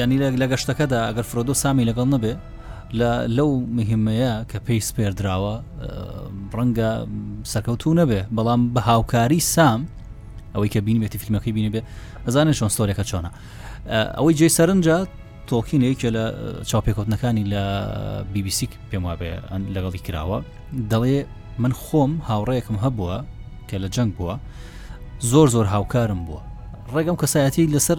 ینی 0.00 0.18
لە 0.40 0.46
گەشتەکەدا 0.52 0.98
ئەگەر 1.08 1.26
فرۆدۆ 1.30 1.52
سامی 1.62 1.84
لەگەڵ 1.90 2.06
نەبێ 2.14 2.34
لەو 3.36 3.50
مهمەیە 3.78 4.32
کە 4.50 4.58
پێی 4.66 4.80
سپێردراوە 4.88 5.54
ڕەنگە 6.58 6.90
سەرکەوتو 7.52 7.90
نەبێ 8.00 8.20
بەڵام 8.36 8.60
بە 8.74 8.80
هاوکاری 8.88 9.40
سام 9.54 9.80
ئەوەی 10.54 10.70
کە 10.74 10.80
بینێتی 10.86 11.18
فیلمەکەی 11.22 11.52
بینێ 11.56 11.70
بێ 11.74 11.80
ئەزانێت 12.26 12.54
چۆن 12.58 12.70
سۆرێکەکە 12.76 13.04
چۆنە 13.10 13.30
ئەوەی 14.16 14.34
جێ 14.38 14.48
سەرنجات 14.58 15.08
تۆکینەیەکە 15.48 16.08
لە 16.16 16.24
چاپێکۆتنەکانی 16.70 17.44
لە 17.52 17.62
بیبیسی 18.32 18.68
پێم 18.90 19.04
وابێ 19.06 19.32
لەگەڵی 19.74 20.02
کراوە 20.06 20.38
دەڵێ 20.90 21.18
من 21.62 21.72
خۆم 21.84 22.12
هاوڕەیەکم 22.28 22.76
هەبووە 22.84 23.16
کە 23.68 23.76
لە 23.82 23.88
جەنگ 23.94 24.10
بووە 24.16 24.34
زۆر 25.30 25.48
زۆر 25.54 25.66
هاوکارم 25.74 26.20
بووە 26.26 26.40
ڕێگەم 26.94 27.16
کەسایەتی 27.22 27.70
لەسەر 27.74 27.98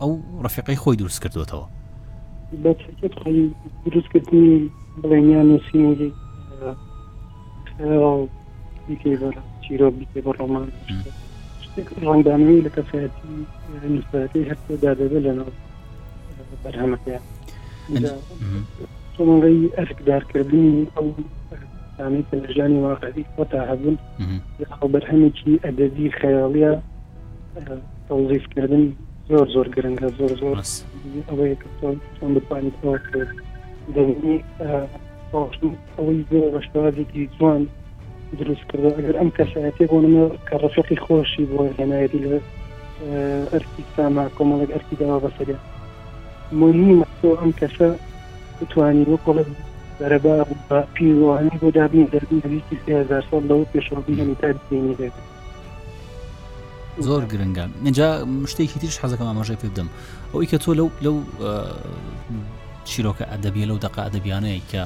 ئەو 0.00 0.12
ڕفیقی 0.44 0.76
خۆی 0.82 0.96
دروست 1.00 1.20
کردوتەوە 1.22 1.66
دروستکردنی 3.86 4.56
بڵێنیان 5.00 5.48
سینگی 5.70 6.10
چیرۆ 9.64 9.88
بیێ 9.96 10.20
بە 10.24 10.32
ڕۆمان 10.38 10.66
ڕنگدانەوەی 12.04 12.60
لە 12.66 12.70
کەسایەتی 12.76 14.42
هەر 14.48 14.58
دادەبێت 14.84 15.22
لەناو 15.26 15.50
بەرهەمەکە 16.64 17.16
تۆڵی 19.16 19.60
ئەرکدارکردنی 19.78 20.88
ئەوی 20.96 22.22
لەژانی 22.44 22.80
واقعی 22.86 23.24
خۆتا 23.34 23.60
هەبوون 23.70 23.96
بەرهەمێکی 24.94 25.60
ئەدەبی 25.64 26.06
خەیاڵە 26.20 26.70
تەوزیفکردن 28.06 28.84
زۆر 29.30 29.46
زۆر 29.54 29.66
گرنگە 29.74 30.08
زۆر 30.18 30.32
زۆر 30.42 30.56
ئەوەیە 31.28 31.56
تۆن 32.16 32.30
بپانی 32.36 32.72
دەنی 33.94 34.36
ئەوەی 35.96 36.24
زۆر 36.30 36.48
بەشتازێکی 36.56 37.22
جوان 37.36 37.62
دروست 38.38 38.64
کرد 38.70 38.84
ئەگەر 38.98 39.16
ئەم 39.20 39.30
کەسایەتی 39.38 39.88
بۆنمە 39.92 40.24
کە 40.48 40.54
ڕفقی 40.62 40.98
خۆشی 41.04 41.44
بۆ 41.50 41.58
هێنایەتی 41.78 42.20
لە 42.26 42.36
ئەرکی 43.52 43.82
ساما 43.94 44.24
کۆمەڵک 44.36 44.70
ئەرکی 44.74 44.96
داوا 45.00 45.18
بەسەرێت 45.24 45.62
مهمە 46.52 47.06
ئەم 47.24 47.52
کەسە 47.60 47.86
توانی 48.70 49.06
وەکڵ 49.10 49.38
بەرەبا 49.98 50.34
پیوانی 50.94 51.56
بۆ 51.62 51.68
دابین 51.74 52.06
دەبیویستی 52.14 52.76
سهزار 52.86 53.22
سال 53.30 53.42
لەەوە 53.48 53.66
پێشڕبی 53.72 54.34
تا 54.40 54.52
دینی 54.70 54.94
دێت 54.98 55.12
زۆر 57.06 57.22
گرنگە 57.32 57.64
اینجا 57.84 58.06
شتێکی 58.52 58.78
تریش 58.80 58.98
حەزەکەم 59.02 59.28
ئاماژای 59.30 59.58
پێ 59.62 59.68
بدەم 59.72 59.88
ئەوی 60.32 60.46
کە 60.50 60.58
تۆ 60.62 60.68
لەو 60.78 60.88
لەو 61.04 61.16
چیرۆکە 62.88 63.24
ئەدەبیە 63.32 63.66
لەو 63.70 63.78
دقا 63.84 64.00
ئەدەبیانەیە 64.06 64.60
کە 64.72 64.82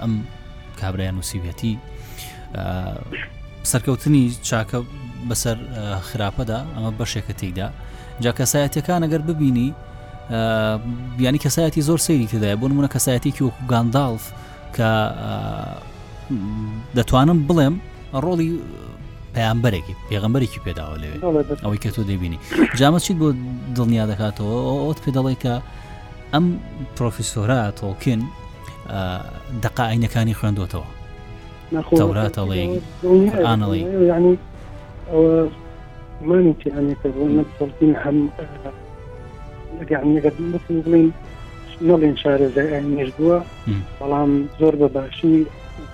ئەم 0.00 0.12
کابرایان 0.80 1.14
نووسیبەتی 1.18 1.74
سەرکەوتنی 3.70 4.24
چاکە 4.48 4.78
بەسەر 5.28 5.56
خراپەدا 6.08 6.58
ئەمە 6.74 6.90
بەشێکە 6.98 7.34
تێکدا 7.40 7.68
جا 8.22 8.32
کەسایەتەکان 8.38 9.00
ئەگەر 9.04 9.22
ببینی 9.30 9.68
بیانی 11.18 11.38
کەسایەتی 11.38 11.80
زۆر 11.80 11.98
سەیری 11.98 12.26
تدای 12.26 12.56
بۆ 12.56 12.68
نمونە 12.68 12.88
کەسایەتێکی 12.94 13.42
وەکو 13.42 13.56
گاندالف 13.70 14.24
کە 14.76 14.90
دەتوانم 16.96 17.38
بڵێم 17.48 17.74
ڕۆڵی 18.24 18.50
پەیامبەرێکی 19.34 19.94
پێغمبەرێکی 20.08 20.60
پێداوە 20.66 20.96
لەوێ 21.02 21.16
ئەوەی 21.64 21.78
کە 21.84 21.90
تۆ 21.94 22.02
دەبینی 22.10 22.38
جامە 22.78 22.98
چیت 23.04 23.16
بۆ 23.22 23.28
دڵنیا 23.76 24.04
دەکاتەوە 24.12 24.52
ئەوت 24.82 24.98
پێ 25.02 25.10
دەڵێ 25.16 25.34
کە 25.42 25.54
ئەم 26.32 26.44
پرۆفیسۆرا 26.96 27.60
تۆکن 27.78 28.20
دقائینەکانی 29.62 30.34
خوێندوتەوە 30.38 30.86
تەوراتەڵێ 31.98 32.62
ئاڵی 33.46 33.78
ینی 34.12 34.36
ئەوە 35.10 35.32
مانی 36.28 36.54
تیانێتەوە 36.60 37.24
نەڵین 37.36 37.92
هەم 38.02 38.18
گەڵین 39.90 41.12
نڵین 41.88 42.16
شارەزای 42.22 42.68
ئاینێش 42.72 43.10
بووە 43.18 43.38
بەڵام 43.98 44.32
زۆر 44.60 44.74
بە 44.80 44.88
باشی 44.96 45.36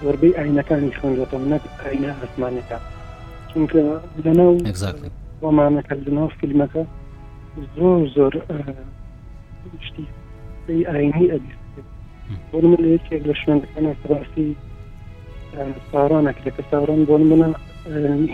زۆربەی 0.02 0.36
ئاینەکانی 0.38 0.96
خوێنەتەم 0.98 1.44
نەت 1.52 1.64
ئاینە 1.82 2.12
ئەسمانەکە 2.20 2.78
چونکە 3.50 3.80
لەناو 4.24 4.54
وەمانەکە 5.44 5.94
لەناو 6.04 6.28
فیلمەکە 6.38 6.82
زۆر 7.76 8.00
زۆر 8.16 8.32
شتی 9.86 10.06
ئاینی 10.90 11.26
ئەدی 11.32 11.52
بۆ 12.50 12.56
من 12.70 12.78
لەیەکێک 12.84 13.22
لە 13.30 13.34
شوێنەکانە 13.40 13.92
ڕاستی 14.10 14.48
ساڕانەکە 15.90 16.42
لەکە 16.46 16.62
ساڕان 16.70 17.00
بۆن 17.08 17.22
منە 17.30 17.48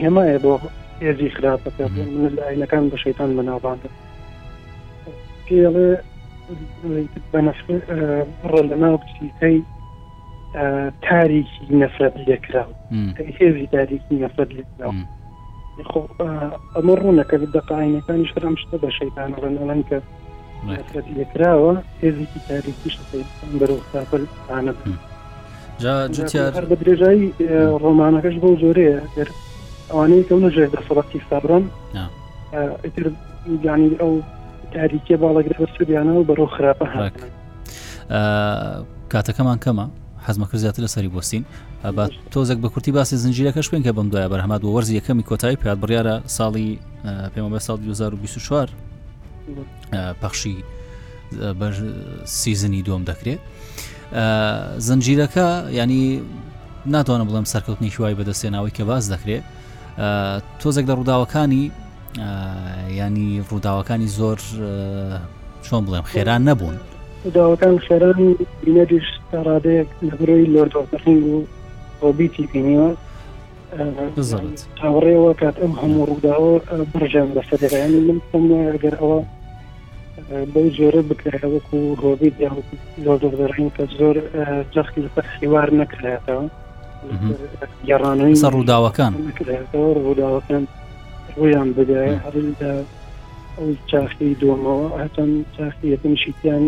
هێمایە 0.03 0.39
بۆ 0.45 0.55
ئێزی 1.03 1.29
خراپەکە 1.37 1.85
من 2.15 2.31
لە 2.37 2.43
ئاینەکان 2.47 2.85
بە 2.91 2.97
شەیتان 3.03 3.31
بەناوبانە 3.37 3.89
پێڵێ 5.47 5.89
ڕەندەما 8.53 8.89
بچیتەی 9.01 9.57
تاریکی 11.07 11.63
نەفرەت 11.81 12.15
لێکرا 12.27 12.65
هێزی 13.39 13.67
تاریکی 13.75 14.15
نەفرەت 14.25 14.51
لێکرا 14.57 14.85
ئەمە 16.77 16.95
ڕوونەکە 17.01 17.37
دەقاینەکانی 17.57 18.27
شرم 18.31 18.55
شتە 18.63 18.77
بە 18.83 18.89
شەیتان 18.99 19.31
ڕەنەڵەن 19.43 19.81
کە 19.89 19.99
نەفرەت 20.77 21.07
لێکراوە 21.17 21.73
هێزیکی 22.03 22.41
تاریکی 22.51 22.89
شتەکەی 22.95 23.25
بەرەو 23.61 23.81
خاپلانە 23.91 24.73
بە 24.79 26.77
درێژایی 26.81 27.29
ڕۆمانەکەش 27.83 28.37
بۆ 28.43 28.51
زۆرەیە 28.63 28.99
ئەوانەیە 29.91 30.25
کەونە 30.29 30.49
ژێ 30.55 30.65
دەسەڵەتی 30.75 31.21
سابرم 31.29 31.65
ینی 33.65 33.95
ئەو 34.03 34.15
تاریکێ 34.75 35.17
باڵەگر 35.23 35.53
بە 35.63 35.67
سوودیانەوە 35.75 36.25
بەرەو 36.29 36.49
خراپە 36.57 36.87
هاک 36.95 37.15
کاتەکەمان 39.13 39.59
کەمە 39.65 39.87
حەزمەکە 40.27 40.57
زیاتر 40.63 40.83
لە 40.87 40.89
سەری 40.95 41.11
بۆستین 41.15 41.45
بە 41.97 42.05
تۆزێک 42.35 42.59
بە 42.63 42.69
کورتی 42.73 42.93
باسی 42.93 43.17
زنجیرەکەش 43.25 43.69
بن 43.71 43.83
کە 43.85 43.89
بم 43.97 44.09
دوایە 44.11 44.29
بەرهەمات 44.33 44.61
بۆ 44.63 44.69
وەرز 44.75 44.91
یەکەمی 44.99 45.23
کۆتایی 45.31 45.57
پێات 45.63 45.79
بڕیاە 45.83 46.15
ساڵی 46.37 46.71
پێمەبە 47.35 47.59
ساڵ 47.67 47.77
2024 47.85 48.69
پەخشی 50.23 50.57
سیزنی 52.27 52.83
دۆم 52.83 53.05
دەکرێت 53.11 53.41
زنجیرەکە 54.89 55.47
ینی 55.71 56.23
ناتوانم 56.87 57.29
بڵم 57.29 57.47
سەرکەوتنی 57.53 57.91
شوای 57.97 58.15
بەدەستێناوەی 58.19 58.73
کە 58.79 58.83
باز 58.83 59.13
دەکرێت 59.13 59.43
تۆزێک 60.61 60.87
لە 60.91 60.95
ڕووداوەکانی 60.99 61.65
ینی 62.19 63.43
ڕووداوەکانی 63.51 64.07
زۆر 64.19 64.37
چۆن 65.67 65.83
بڵێم 65.87 66.05
خێران 66.13 66.41
نەبوون 66.49 66.77
ڕووداوەکان 67.25 67.75
خێران 67.87 68.19
بینەریش 68.63 69.07
تاڕادەیەک 69.31 69.89
لەبرۆی 70.09 70.51
لۆردۆخنگ 70.55 71.23
و 71.33 71.37
ڕۆبیتی 72.01 72.45
بینیوە 72.53 72.91
تاڕێەوە 74.81 75.31
کات 75.41 75.57
ئەم 75.63 75.73
هەموو 75.83 76.07
ڕووداوە 76.11 76.55
بژیان 76.99 77.29
بەسەرەکانی 77.37 78.01
من 78.35 78.51
ئەگەر 78.73 78.95
ئەوە 79.01 79.19
بەو 80.53 80.69
جۆرە 80.77 81.01
بکرەوەکو 81.09 81.77
ڕۆبی 82.03 82.31
لۆردۆخنگ 83.05 83.71
کە 83.77 83.85
زۆر 83.99 84.17
جەختی 84.75 85.01
لەپەر 85.05 85.27
خیوار 85.35 85.69
نەکرێتەوە 85.81 86.45
گەڕانەوەی 87.89 88.41
ڕووداوەکان 88.55 89.13
ڕووداوەکان 90.07 90.65
ڕویان 91.41 91.69
بدە 91.79 91.99
هەردا 92.25 92.73
ئەو 93.59 93.69
چاخی 93.91 94.29
دومەوە 94.41 94.87
هەتەن 95.05 95.31
چاخی 95.57 95.87
یەکەم 95.95 96.15
شیتیان 96.23 96.63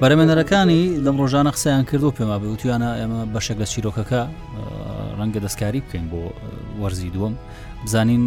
بەرەمێنەرەکانی 0.00 0.82
لەم 1.04 1.16
ڕۆژانە 1.20 1.50
قسەیان 1.56 1.84
کردو 1.90 2.10
پێما 2.18 2.36
بوتیانە 2.42 2.90
ئێمە 3.00 3.20
بەشێک 3.34 3.58
لە 3.62 3.66
چیرۆکەکە 3.72 4.22
ڕەنگە 5.18 5.40
دەستکاری 5.44 5.80
بکەین 5.84 6.06
بۆ 6.12 6.20
وەرزی 6.82 7.10
دووەم 7.14 7.34
بزانین 7.84 8.24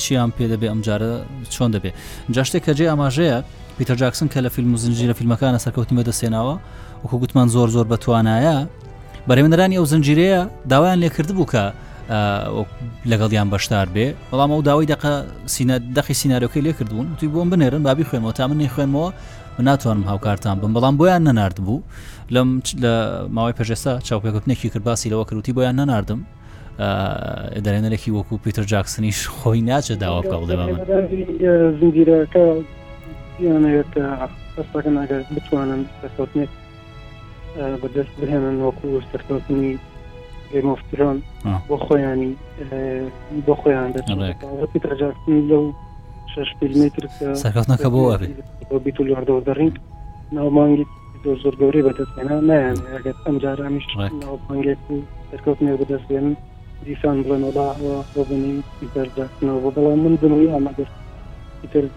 چیان 0.00 0.30
پێ 0.36 0.44
دەبێ 0.52 0.66
ئەمجارە 0.72 1.10
چۆن 1.54 1.70
دەبێ 1.74 1.90
جاشتێک 2.34 2.62
کە 2.66 2.72
جێ 2.78 2.86
ئاماژەیە 2.92 3.38
پیتەر 3.78 3.96
جاکسن 4.02 4.28
کە 4.34 4.38
لە 4.44 4.48
فیلم 4.56 4.72
و 4.74 4.76
زنجیرە 4.84 5.14
فیلمەکانە 5.18 5.58
سەرکەوتیمە 5.64 6.02
دەسێناوە 6.10 6.56
وەکو 7.02 7.16
گوتمان 7.22 7.48
زۆر 7.54 7.68
زۆر 7.74 7.86
بەتوانایە 7.92 8.56
بەرەێنەرانی 9.28 9.76
ئەو 9.78 9.84
زنجیرەیە 9.92 10.40
داوایان 10.70 10.98
لێکرد 11.02 11.30
بوو 11.36 11.46
کە 11.52 11.62
لەگەڵیان 13.10 13.48
بەشدار 13.54 13.86
بێ 13.94 14.06
بەڵام 14.30 14.50
ئەو 14.54 14.62
داوای 14.68 14.86
دق 14.92 15.02
دەخی 15.96 16.14
سینارۆکەی 16.22 16.62
لێ 16.66 16.72
کردبوون 16.78 17.06
توی 17.18 17.28
بۆم 17.34 17.48
بنێرن 17.52 17.82
بابی 17.88 18.04
خوێنەوە 18.08 18.32
تا 18.36 18.46
منی 18.48 18.68
خوێنەوە 18.74 19.06
ناتوانم 19.68 20.02
هاوکارتان 20.10 20.56
بم 20.60 20.72
بەڵام 20.76 20.94
بۆیان 21.00 21.22
نەنارد 21.28 21.58
بوو 21.66 21.78
لەم 22.34 22.48
لە 22.82 22.92
ماوەی 23.36 23.54
پێشێستا 23.58 23.92
چاوپێکوتنێکی 24.08 24.68
کرد 24.72 24.86
لەوە 25.12 25.24
کروتی 25.28 25.52
بۆیان 25.56 25.74
نەناردم 25.80 26.20
دەێنەرێکی 27.66 28.10
وەکو 28.16 28.34
پیتر 28.44 28.64
جاکسنیش 28.70 29.20
خۆی 29.36 29.60
ناچە 29.70 29.94
داوا 30.02 30.20
بکە 30.22 30.36
دەبا 30.50 30.66
من 30.66 30.80
زنگیرەکە 31.80 32.46
یانێت 33.46 33.92
هەستەکە 34.56 34.90
ناگەر 34.98 35.22
بتوانن 35.36 35.80
بەسەوتنێک 36.00 36.50
بەدەست 37.82 38.12
بهێنن 38.20 38.56
وەکو 38.64 38.88
سەرکەوتنی 39.12 39.76
گەمۆفترۆن 40.52 41.16
بۆ 41.68 41.76
خۆیانی 41.86 42.30
بۆ 43.46 43.54
خۆیان 43.60 43.88
لەو 45.50 45.64
شش 46.32 46.48
میتر 46.82 47.02
سەکەستنەکە 47.44 47.88
بۆ 47.94 48.00
بۆ 48.70 48.76
بیتولدەوە 48.84 49.40
دەڕین 49.48 49.72
ناومانگی 50.36 50.84
زۆر 51.24 51.36
زۆر 51.42 51.54
گەوری 51.60 51.84
بەدەستێنا 51.88 52.36
نیان 52.48 52.78
ئەگەر 52.94 53.16
ئەم 53.24 53.36
جارامیش 53.42 53.86
ناوپانگێت 54.22 54.80
و 54.92 54.96
دەرکەوتنێ 55.30 55.70
بەدەستێن 55.80 56.26
دیسان 56.86 57.16
بڵێن 57.24 57.42
وڵاوە 57.48 57.94
بۆ 58.14 58.20
بنی 58.28 58.52
بەردەستنەوە 58.94 59.64
بەڵام 59.74 59.98
من 60.04 60.14
بنوی 60.22 60.50
ئامادەست 60.54 60.96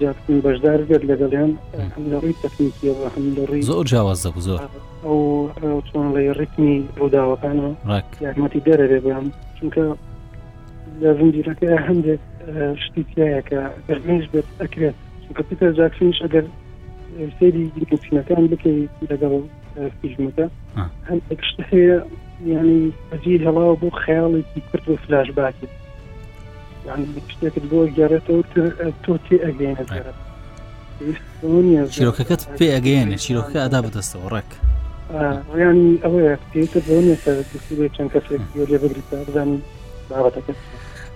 جاتکن 0.02 0.40
بەشدار 0.44 0.80
بێت 0.90 1.04
لەگەڵیان 1.12 1.52
هەم 1.96 2.06
لەڕی 2.14 2.36
تەکنیکیەوە 2.44 3.08
هەم 3.16 3.26
لەڕی 3.38 3.62
زۆر 3.72 3.86
جیاواز 3.90 4.20
دەبوو 4.28 4.42
زۆر 4.48 4.60
ئەو 5.06 5.80
چۆن 5.90 6.06
لە 6.16 6.22
ڕکنی 6.40 6.76
ڕووداوەکانەوە 7.00 7.72
یارمەتی 8.24 8.62
دەرەبێ 8.68 9.00
بم 9.06 9.26
چونکە 9.58 9.84
لە 11.02 11.10
زنجیرەکە 11.18 11.70
هەندێک 11.88 12.20
شتیایەکە 12.84 13.62
بەرمێش 13.88 14.26
بێت 14.34 14.48
ئەکرێت 14.62 14.96
چونکە 15.24 15.42
پیتە 15.48 15.66
جاکسنیش 15.78 16.20
ئەگەر 16.26 16.46
سری 17.40 17.64
گرکوچینەکان 17.76 18.44
بکەیت 18.52 18.94
لەگەڵ 19.12 19.34
فیلمەکە 20.00 20.46
هەندێک 21.10 21.42
شت 21.50 21.58
هەیە 21.72 21.98
ینی 22.52 22.80
بەجیر 23.10 23.42
هەڵاو 23.48 23.80
بۆ 23.82 23.88
خەیاڵێکی 24.04 24.62
کرد 24.70 24.86
و 24.90 24.96
فلاش 25.04 25.28
باکیت 25.38 25.72
پشتێکت 27.28 27.60
بۆ 27.72 27.80
گەرەەوە 27.96 28.44
تۆ 29.04 29.14
تێ 29.26 29.36
ئەگەێنە 29.46 29.86
چیرۆکەکەت 31.96 32.42
پێ 32.58 32.68
ئەگەێنێ 32.76 33.18
چیرۆکە 33.24 33.58
ئەدا 33.64 33.80
بەدەستەوە 33.86 34.28
ڕێک 34.34 34.52
ینی 35.62 35.92
ئەوەیە 36.04 36.36
پێتە 36.52 36.80
بۆ 36.88 36.96
نیە 37.06 37.18
چەند 37.96 38.10
کەسێک 38.14 38.42
لێ 38.72 38.78
بگریتە 38.84 39.16
بزانانی 39.28 39.60
بابەتەکەت 40.10 40.58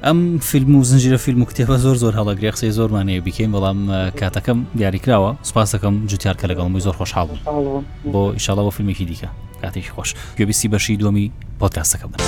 ئەم 0.05 0.19
فیلم 0.49 0.75
و 0.75 0.81
زنجیرە 0.89 1.19
فیلم 1.25 1.41
و 1.41 1.45
کتێبە 1.49 1.77
زۆر 1.83 1.95
زۆر 2.03 2.13
هەڵەگری 2.19 2.53
قسەی 2.53 2.71
زۆرمانەیە 2.77 3.21
بکەین 3.25 3.51
بەڵام 3.55 3.79
کاتەکەم 4.19 4.59
دیاریکراوە 4.79 5.31
سپاسەکەم 5.49 5.95
جوتیارکە 6.09 6.45
لەگەڵم 6.51 6.79
زۆر 6.85 6.95
خۆشحاڵ 6.99 7.27
بوو 7.45 7.83
بۆ 8.13 8.21
ئیشاڵەوە 8.37 8.71
فیلمێکی 8.77 9.05
دیکە 9.09 9.29
کاتێکی 9.61 9.91
خۆش 9.95 10.09
گوێبیسی 10.37 10.67
بەشی 10.73 10.93
دومی 11.01 11.31
پۆتکاسەکە 11.59 12.07
بن. 12.11 12.21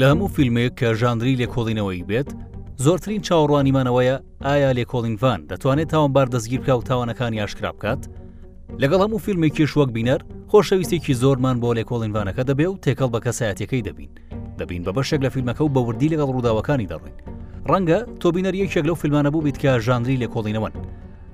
لە 0.00 0.04
هەموو 0.10 0.28
فیلمێک 0.36 0.72
کە 0.80 0.92
ژانری 1.00 1.38
لێکۆڵینەوەی 1.42 2.02
بێت 2.08 2.28
زۆرترین 2.84 3.20
چاوەڕوانیمانەوەیە 3.28 4.16
ئایا 4.46 4.70
لێکۆڵینڤان 4.78 5.40
دەتوانێت 5.50 5.88
تاوانبار 5.92 6.26
دەستگیر 6.34 6.60
بکە 6.62 6.72
و 6.76 6.82
تاوانەکانی 6.90 7.36
یاشکرا 7.42 7.70
بکات 7.76 8.02
لەگەڵ 8.82 9.00
هەموو 9.04 9.18
فیلمێکی 9.26 9.64
شوەک 9.72 9.90
بینەر 9.96 10.20
خۆشەویستێکی 10.50 11.14
زۆرمان 11.22 11.56
بۆ 11.62 11.70
لێکۆڵینڤانەکە 11.78 12.42
دەبێ 12.50 12.66
و 12.68 12.80
تێکەڵ 12.84 13.08
بە 13.14 13.20
کەسایەتەکەی 13.26 13.82
دەبین 13.88 14.10
دەبین 14.58 14.82
بە 14.86 14.92
بەشێک 14.96 15.20
لە 15.26 15.30
فیلمەکە 15.34 15.60
و 15.62 15.72
بەوردی 15.76 16.10
لەگەڵ 16.12 16.28
ڕووداوەکانی 16.34 16.88
دەڕین 16.92 17.16
ڕەنگە 17.72 17.98
تۆبینەر 18.22 18.54
یەکێک 18.62 18.84
لەو 18.88 18.96
فیلمانە 19.02 19.30
بوو 19.32 19.44
بیت 19.46 19.58
کە 19.62 19.70
ژانری 19.86 20.20
لێکۆڵینەوەن 20.22 20.74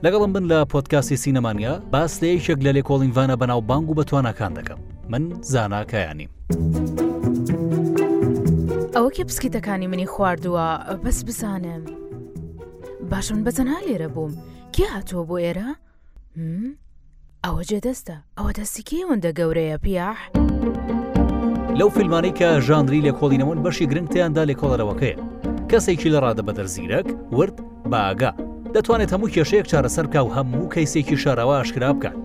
لەگەڵم 0.05 0.31
بن 0.35 0.45
لە 0.51 0.59
پۆتکاسی 0.73 1.17
سینەمانیا 1.25 1.73
باس 1.93 2.13
لە 2.23 2.27
یەکێک 2.37 2.59
لە 2.67 2.71
لێکۆڵینڤانە 2.77 3.35
بەناو 3.41 3.61
بانگ 3.71 3.87
و 3.91 3.95
بەتوانەکان 3.99 4.53
دەکەم 4.59 4.79
من 5.13 5.23
زاناکەیانیم. 5.53 6.31
ئەوە 8.97 9.11
کێ 9.17 9.25
پسکیتەکانی 9.31 9.87
منی 9.93 10.07
خواردووە 10.15 10.67
بەس 11.05 11.19
بزانم 11.29 11.83
باشم 13.11 13.41
بەتەنها 13.47 13.81
لێرە 13.89 14.09
بووم 14.15 14.33
کێ 14.75 14.85
هاتووە 14.95 15.25
بۆ 15.29 15.37
ئێرە؟ 15.45 15.69
ئەوە 17.45 17.63
جێدەستە 17.71 18.17
ئەوە 18.39 18.51
دەستیکی 18.59 18.99
ئەوەندە 19.03 19.31
گەورەیە 19.39 19.77
پیاح 19.85 20.19
لەو 21.79 21.89
فیلمانەی 21.97 22.35
کە 22.39 22.49
ژانری 22.67 23.05
لە 23.07 23.13
کۆڵینەوەن 23.19 23.59
بەشی 23.65 23.89
گرنگتەیاندا 23.91 24.43
لە 24.51 24.55
کۆڵەرەوەکەیە 24.61 25.17
کەسێکی 25.71 26.13
لە 26.15 26.19
ڕادە 26.25 26.43
بەدەر 26.49 26.67
زیرەک 26.75 27.09
ورد 27.37 27.57
باگا 27.93 28.33
دەتوانێت 28.75 29.11
هەموو 29.15 29.33
کێشەیەک 29.35 29.67
چارەسەرکە 29.73 30.21
و 30.25 30.29
هەموو 30.37 30.71
کەیسێکی 30.75 31.21
شارەوە 31.23 31.55
ئاشکرا 31.59 31.91
بکات 31.97 32.17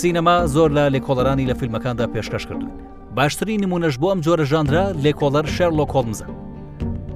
سینەما 0.00 0.36
زۆر 0.54 0.70
لە 0.78 0.84
لێکۆڵەرانی 0.94 1.48
لە 1.50 1.54
فیلمەکاندا 1.60 2.06
پێشکەش 2.14 2.44
کردوون 2.48 2.91
باشترین 3.16 3.64
نمونەش 3.64 3.94
بۆ 4.02 4.08
ئەم 4.12 4.20
جۆرە 4.26 4.44
ژانرا 4.50 4.84
لێکۆڵەر 5.04 5.46
شەرلۆ 5.56 5.84
کۆڵمزە 5.92 6.26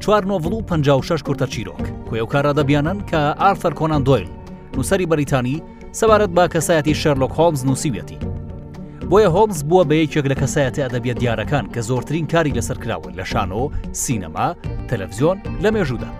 چوار 0.02 0.22
نۆڤڵ 0.30 0.52
و 0.58 0.62
56 0.68 1.22
کورتە 1.26 1.46
چیرۆک 1.52 1.84
کوێوکارە 2.08 2.52
دەبیانن 2.58 2.98
کە 3.10 3.20
ئارثەر 3.42 3.74
کۆنان 3.80 4.02
دۆیل 4.08 4.28
نووسری 4.74 5.06
بەریتانی 5.10 5.58
سەبارەت 6.00 6.32
با 6.36 6.44
کەسایەتی 6.54 6.94
شەرلۆک 7.02 7.32
هۆمز 7.38 7.60
نووسیویەتی 7.68 8.18
بۆیە 9.10 9.28
هۆمز 9.34 9.58
بووە 9.68 9.84
بە 9.88 9.94
یەکێک 10.04 10.26
لە 10.32 10.36
کەسایەتی 10.40 10.84
ئەدەبیێت 10.84 11.18
دیارەکان 11.22 11.64
کە 11.74 11.80
زۆرترین 11.88 12.26
کاری 12.32 12.52
لەسەر 12.58 12.78
کراوە 12.82 13.08
لە 13.18 13.24
شانۆ 13.30 13.62
سینەما 14.04 14.48
تەلەڤزیۆن 14.88 15.38
لە 15.64 15.68
مێژودا 15.74 16.10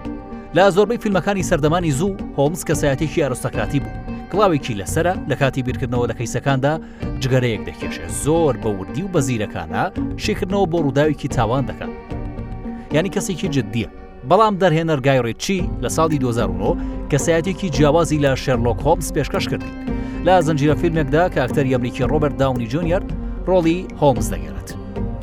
لا 0.56 0.70
زۆربەی 0.76 1.02
فیلمەکانی 1.04 1.46
سەردەمانی 1.50 1.92
زوو 1.98 2.16
هۆمز 2.38 2.60
کەسایەتێکی 2.68 3.22
ئەرۆستەکراتی 3.24 3.80
بوو 3.84 4.05
پڵاوێکی 4.36 4.76
لەسرە 4.80 5.14
لە 5.30 5.36
کاتی 5.42 5.62
بیرکردنەوە 5.66 6.06
لە 6.10 6.14
کەیسەکاندا 6.18 6.72
جگەرەیەک 7.22 7.62
دەکێشێ 7.68 8.06
زۆر 8.24 8.54
بە 8.62 8.68
وردی 8.78 9.02
و 9.06 9.12
بەزیرەکانە 9.14 9.84
شێکردنەوە 10.24 10.66
بۆ 10.72 10.78
ڕووداوێکی 10.84 11.28
تاوان 11.36 11.64
دەکات 11.70 11.92
ینی 12.96 13.10
کەسێکی 13.14 13.48
جددیە 13.54 13.88
بەڵام 14.28 14.54
دەرهێنەر 14.62 15.00
گایڕێتچی 15.06 15.58
لە 15.82 15.88
ساڵی 15.96 16.18
2009 16.18 16.76
کەسایەتێکی 17.12 17.68
جیاوازی 17.74 18.18
لە 18.24 18.30
شێرلۆک 18.44 18.78
هۆمس 18.86 19.08
پێشکەش 19.14 19.46
کردی 19.50 19.72
لا 20.26 20.36
زنجیرە 20.46 20.76
فیلمێکدا 20.82 21.24
کە 21.32 21.38
ئەکتەر 21.42 21.66
ئەمریکی 21.72 22.04
ڕۆبرت 22.10 22.36
داونی 22.40 22.66
جونیەر 22.72 23.02
ڕۆڵی 23.48 23.78
هۆمز 24.00 24.26
دەگەێت 24.34 24.68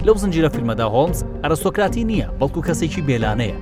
لەو 0.05 0.15
زنجیرە 0.23 0.49
فیلمەدا 0.55 0.87
هۆمز 0.95 1.19
ئەرستۆکراتی 1.43 2.03
نییە 2.09 2.27
بەڵکو 2.39 2.61
کەسێکی 2.67 3.01
بێلانەیە 3.07 3.57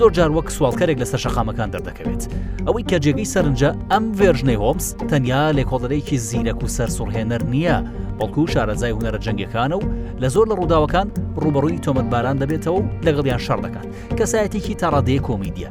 زۆر 0.00 0.10
جار 0.16 0.30
وەک 0.36 0.48
سوالکارێک 0.56 0.98
لەسەر 1.02 1.20
شەخامەکان 1.24 1.70
دەردەکەوێت 1.74 2.22
ئەوەی 2.66 2.84
کە 2.90 2.96
جێگەی 3.04 3.30
سەرنجە 3.34 3.70
ئەم 3.92 4.04
وێژنەی 4.18 4.58
هۆمس 4.62 4.86
تەنیا 5.10 5.42
لێکۆڵەرێکی 5.58 6.16
زیرەک 6.28 6.58
و 6.62 6.72
سەرسوڕهێنەر 6.76 7.42
نییە 7.52 7.76
بەڵکو 8.18 8.50
شارەزای 8.52 8.94
هوەرە 8.96 9.18
جەنگەکانە 9.26 9.76
و 9.78 9.82
لە 10.22 10.28
زۆر 10.34 10.46
لە 10.50 10.54
ڕووداوەکان 10.60 11.08
ڕوبڕووی 11.42 11.82
تۆمەتباران 11.84 12.36
دەبێتەوە 12.42 12.80
و 12.80 12.88
لەگەڵیان 13.06 13.40
شەڕ 13.46 13.60
دەکات 13.66 13.86
کەسایەتێکی 14.18 14.74
تاڕادەیە 14.80 15.22
کۆمیدیە 15.28 15.68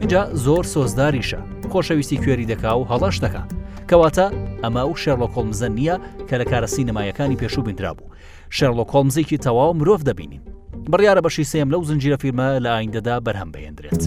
اینجا 0.00 0.22
زۆر 0.44 0.64
سۆزداریشە 0.74 1.40
خۆشەویستی 1.72 2.18
کوێری 2.22 2.46
دەکا 2.52 2.72
و 2.76 2.88
هەڵەش 2.90 3.16
دەکا 3.24 3.42
کەواتە 3.88 4.26
ئەمە 4.62 4.84
و 4.90 4.94
شێرلۆکۆڵمزە 5.02 5.68
نییە 5.76 5.96
کە 6.28 6.34
لە 6.40 6.44
کارە 6.50 6.68
سینەمایەکانی 6.74 7.36
پێشوو 7.40 7.66
بینرا 7.66 7.92
بوو 7.96 8.10
شێرلۆکۆڵمزێکی 8.56 9.40
تەواو 9.44 9.72
مرۆڤ 9.78 10.00
دەبینین 10.08 10.42
بڕیارە 10.88 11.20
بەشی 11.24 11.44
سێم 11.44 11.68
لەو 11.72 11.82
زنجیرە 11.88 12.16
فیلمە 12.22 12.58
لە 12.64 12.70
ئایندەدا 12.76 13.16
بەرهەم 13.26 13.50
بهێندرێت. 13.54 14.02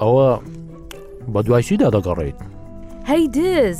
ئەوە 0.00 0.28
بە 1.32 1.40
دوایسیدا 1.46 1.88
دەگەڕێیت. 1.96 2.38
هەی 3.10 3.28
دز! 3.36 3.78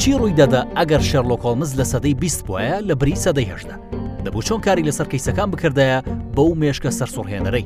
چی 0.00 0.12
ڕووی 0.18 0.36
دەدا 0.40 0.60
ئەگەر 0.78 1.02
شەرلۆکۆڵمز 1.10 1.70
لە 1.78 1.84
سەدەی 1.92 2.14
بیست 2.22 2.40
بۆە 2.46 2.74
لە 2.88 2.94
بری 3.00 3.16
سەدەی 3.24 3.46
هەشدا. 3.52 3.76
دەبوو 4.24 4.42
چۆن 4.46 4.60
کاری 4.66 4.86
لەسەر 4.88 5.06
کەیسەکان 5.12 5.48
بکردایە 5.50 5.98
بەو 6.36 6.50
مێشکە 6.60 6.90
سەرسوڕهێنەرەی 6.98 7.64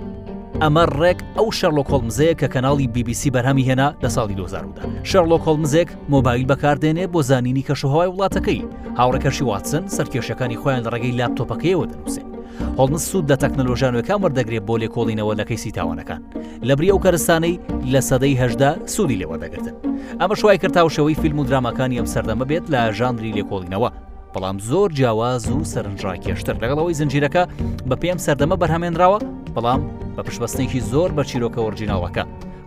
ئەمە 0.63 0.85
ڕێک 1.01 1.19
ئەو 1.39 1.49
شەرلۆ 1.59 1.83
کۆڵمزەیە 1.91 2.35
کە 2.41 2.49
کەناڵی 2.55 2.87
BBC 2.95 3.23
بەرهەمی 3.37 3.67
هێنا 3.69 3.89
لە 4.05 4.09
ساڵی 4.17 4.37
2010دا 4.41 4.83
شەرلۆ 5.11 5.37
کۆڵمزێک 5.47 5.89
مۆبایل 6.13 6.45
بەکاردێنێ 6.51 7.05
بۆ 7.13 7.21
زانینی 7.31 7.67
کەشوهوای 7.69 8.09
وڵاتەکەی 8.13 8.61
هاوڕێکەشی 8.99 9.45
واتسن 9.51 9.85
سەرکێشەکانی 9.97 10.61
خۆیان 10.61 10.83
لە 10.87 10.91
ڕێگەی 10.95 11.17
لاپتۆپەکەیەوە 11.19 11.85
دەنووسێت 11.91 12.27
هەڵنس 12.79 13.05
سوود 13.11 13.31
لە 13.31 13.37
تەکنەلۆژانەکان 13.43 14.19
وەردەگرێت 14.25 14.65
بۆ 14.69 14.75
لێکۆڵینەوە 14.83 15.33
لەکەی 15.41 15.61
سیتاوانەکان 15.65 16.21
لە 16.69 16.73
بری 16.79 16.89
ئەو 16.93 16.99
کەرستانەی 17.05 17.55
لە 17.93 18.01
سەدەی 18.09 18.35
هەشدا 18.43 18.71
سوودی 18.95 19.17
لێوە 19.21 19.37
دەگرن 19.43 19.69
ئەمە 20.21 20.35
شوای 20.41 20.59
کرتاوشەوەی 20.63 21.19
فیلم 21.23 21.39
و 21.41 21.47
درامەکانی 21.49 21.99
ئەم 22.01 22.09
سەردەمە 22.15 22.45
بێت 22.51 22.65
لە 22.73 22.81
ژانری 22.99 23.33
لێکۆڵینەوە 23.39 23.89
بەڵام 24.35 24.57
زۆر 24.69 24.89
جیاواز 24.97 25.43
و 25.51 25.65
سەرنجڕاکێشتر 25.73 26.57
لەگەڵەوەی 26.63 26.99
زنجیرەکە 27.01 27.43
بە 27.89 27.97
پێم 28.03 28.19
سەردەمە 28.27 28.57
بەرهەمێنراوە 28.63 29.19
بەڵام 29.57 29.83
بە 30.17 30.23
پشبستێکی 30.27 30.81
زۆر 30.93 31.11
بە 31.17 31.23
چیرۆکە 31.31 31.61
ئۆرجیناڵەکە 31.65 32.25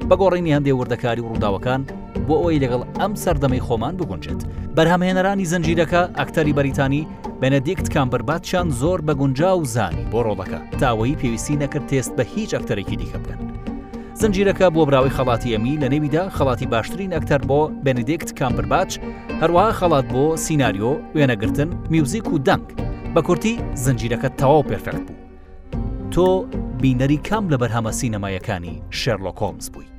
بەگۆڕینی 0.10 0.56
هەندێ 0.56 0.72
وردەکاری 0.76 1.26
ڕووداوەکان 1.28 1.82
بۆ 2.28 2.36
ئەوی 2.42 2.62
لەگەڵ 2.64 2.82
ئەم 3.00 3.14
سەردەمەی 3.24 3.66
خۆمان 3.68 3.94
بگونجێت 4.00 4.42
بەرهەمهێنەرانی 4.76 5.50
زنجیرەکە 5.52 6.02
ئەکتەری 6.20 6.54
بەریتانی 6.58 7.04
بەنەدیکت 7.42 7.88
کامبرباتشان 7.96 8.68
زۆر 8.82 9.00
بە 9.08 9.14
گونجا 9.20 9.52
و 9.58 9.66
زانی 9.76 10.04
بۆ 10.12 10.20
ڕۆڵەکە 10.28 10.60
تاوەی 10.82 11.16
پێویستی 11.22 11.56
نەکرد 11.64 11.86
تێست 11.92 12.12
بە 12.18 12.24
هیچ 12.34 12.50
ئەکتەرێکی 12.56 12.98
دیکە 13.02 13.18
بکەن 13.24 13.40
زنجیرەکە 14.22 14.68
بۆ 14.76 14.82
براوی 14.88 15.16
خەڵاتی 15.18 15.54
ئەمی 15.54 15.80
لە 15.82 15.88
نێویدا 15.94 16.24
خەڵاتی 16.38 16.68
باشترین 16.74 17.12
ئەکتەر 17.16 17.42
بۆ 17.50 17.62
بەنەدیکت 17.86 18.30
کامبرباتچ 18.40 18.92
هەروەها 19.42 19.72
خەڵات 19.80 20.06
بۆ 20.14 20.24
سینناریۆ 20.46 20.94
وێنەگرتن 21.16 21.70
میوزیک 21.94 22.28
و 22.34 22.38
دەنگ 22.48 22.66
بە 23.14 23.22
کورتی 23.28 23.54
زنجیرەکە 23.84 24.30
تەواو 24.40 24.68
پێرفەکت 24.70 25.06
بوو 25.08 26.12
تۆ 26.14 26.28
بینەری 26.82 27.18
کام 27.30 27.46
لە 27.52 27.58
بەرهەمە 27.62 27.92
سینەمایەکانی 28.00 28.76
شێرلۆکۆمز 29.00 29.66
بووی 29.74 29.90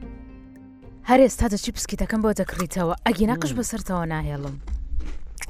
هەرێستا 1.11 1.47
دەچی 1.53 1.75
پسکیتەکەم 1.77 2.21
بۆ 2.25 2.31
دەکڕیتەوە 2.41 2.95
ئەگی 3.07 3.27
نەقش 3.33 3.51
بەسەرتەوە 3.59 4.05
ناهێڵم 4.13 4.57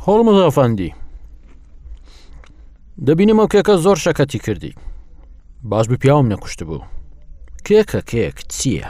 هەڵ 0.05 0.19
مزافەندی 0.27 0.93
دەبینم 3.07 3.39
ئەو 3.41 3.49
کێکە 3.55 3.75
زۆر 3.85 3.99
شەکەتی 4.07 4.39
کردی 4.47 4.75
باش 5.71 5.87
بپیاوم 5.91 6.27
نەکوشت 6.33 6.61
بوو 6.67 6.83
کێکە 7.67 8.01
کێک 8.11 8.39
چییە؟ 8.53 8.89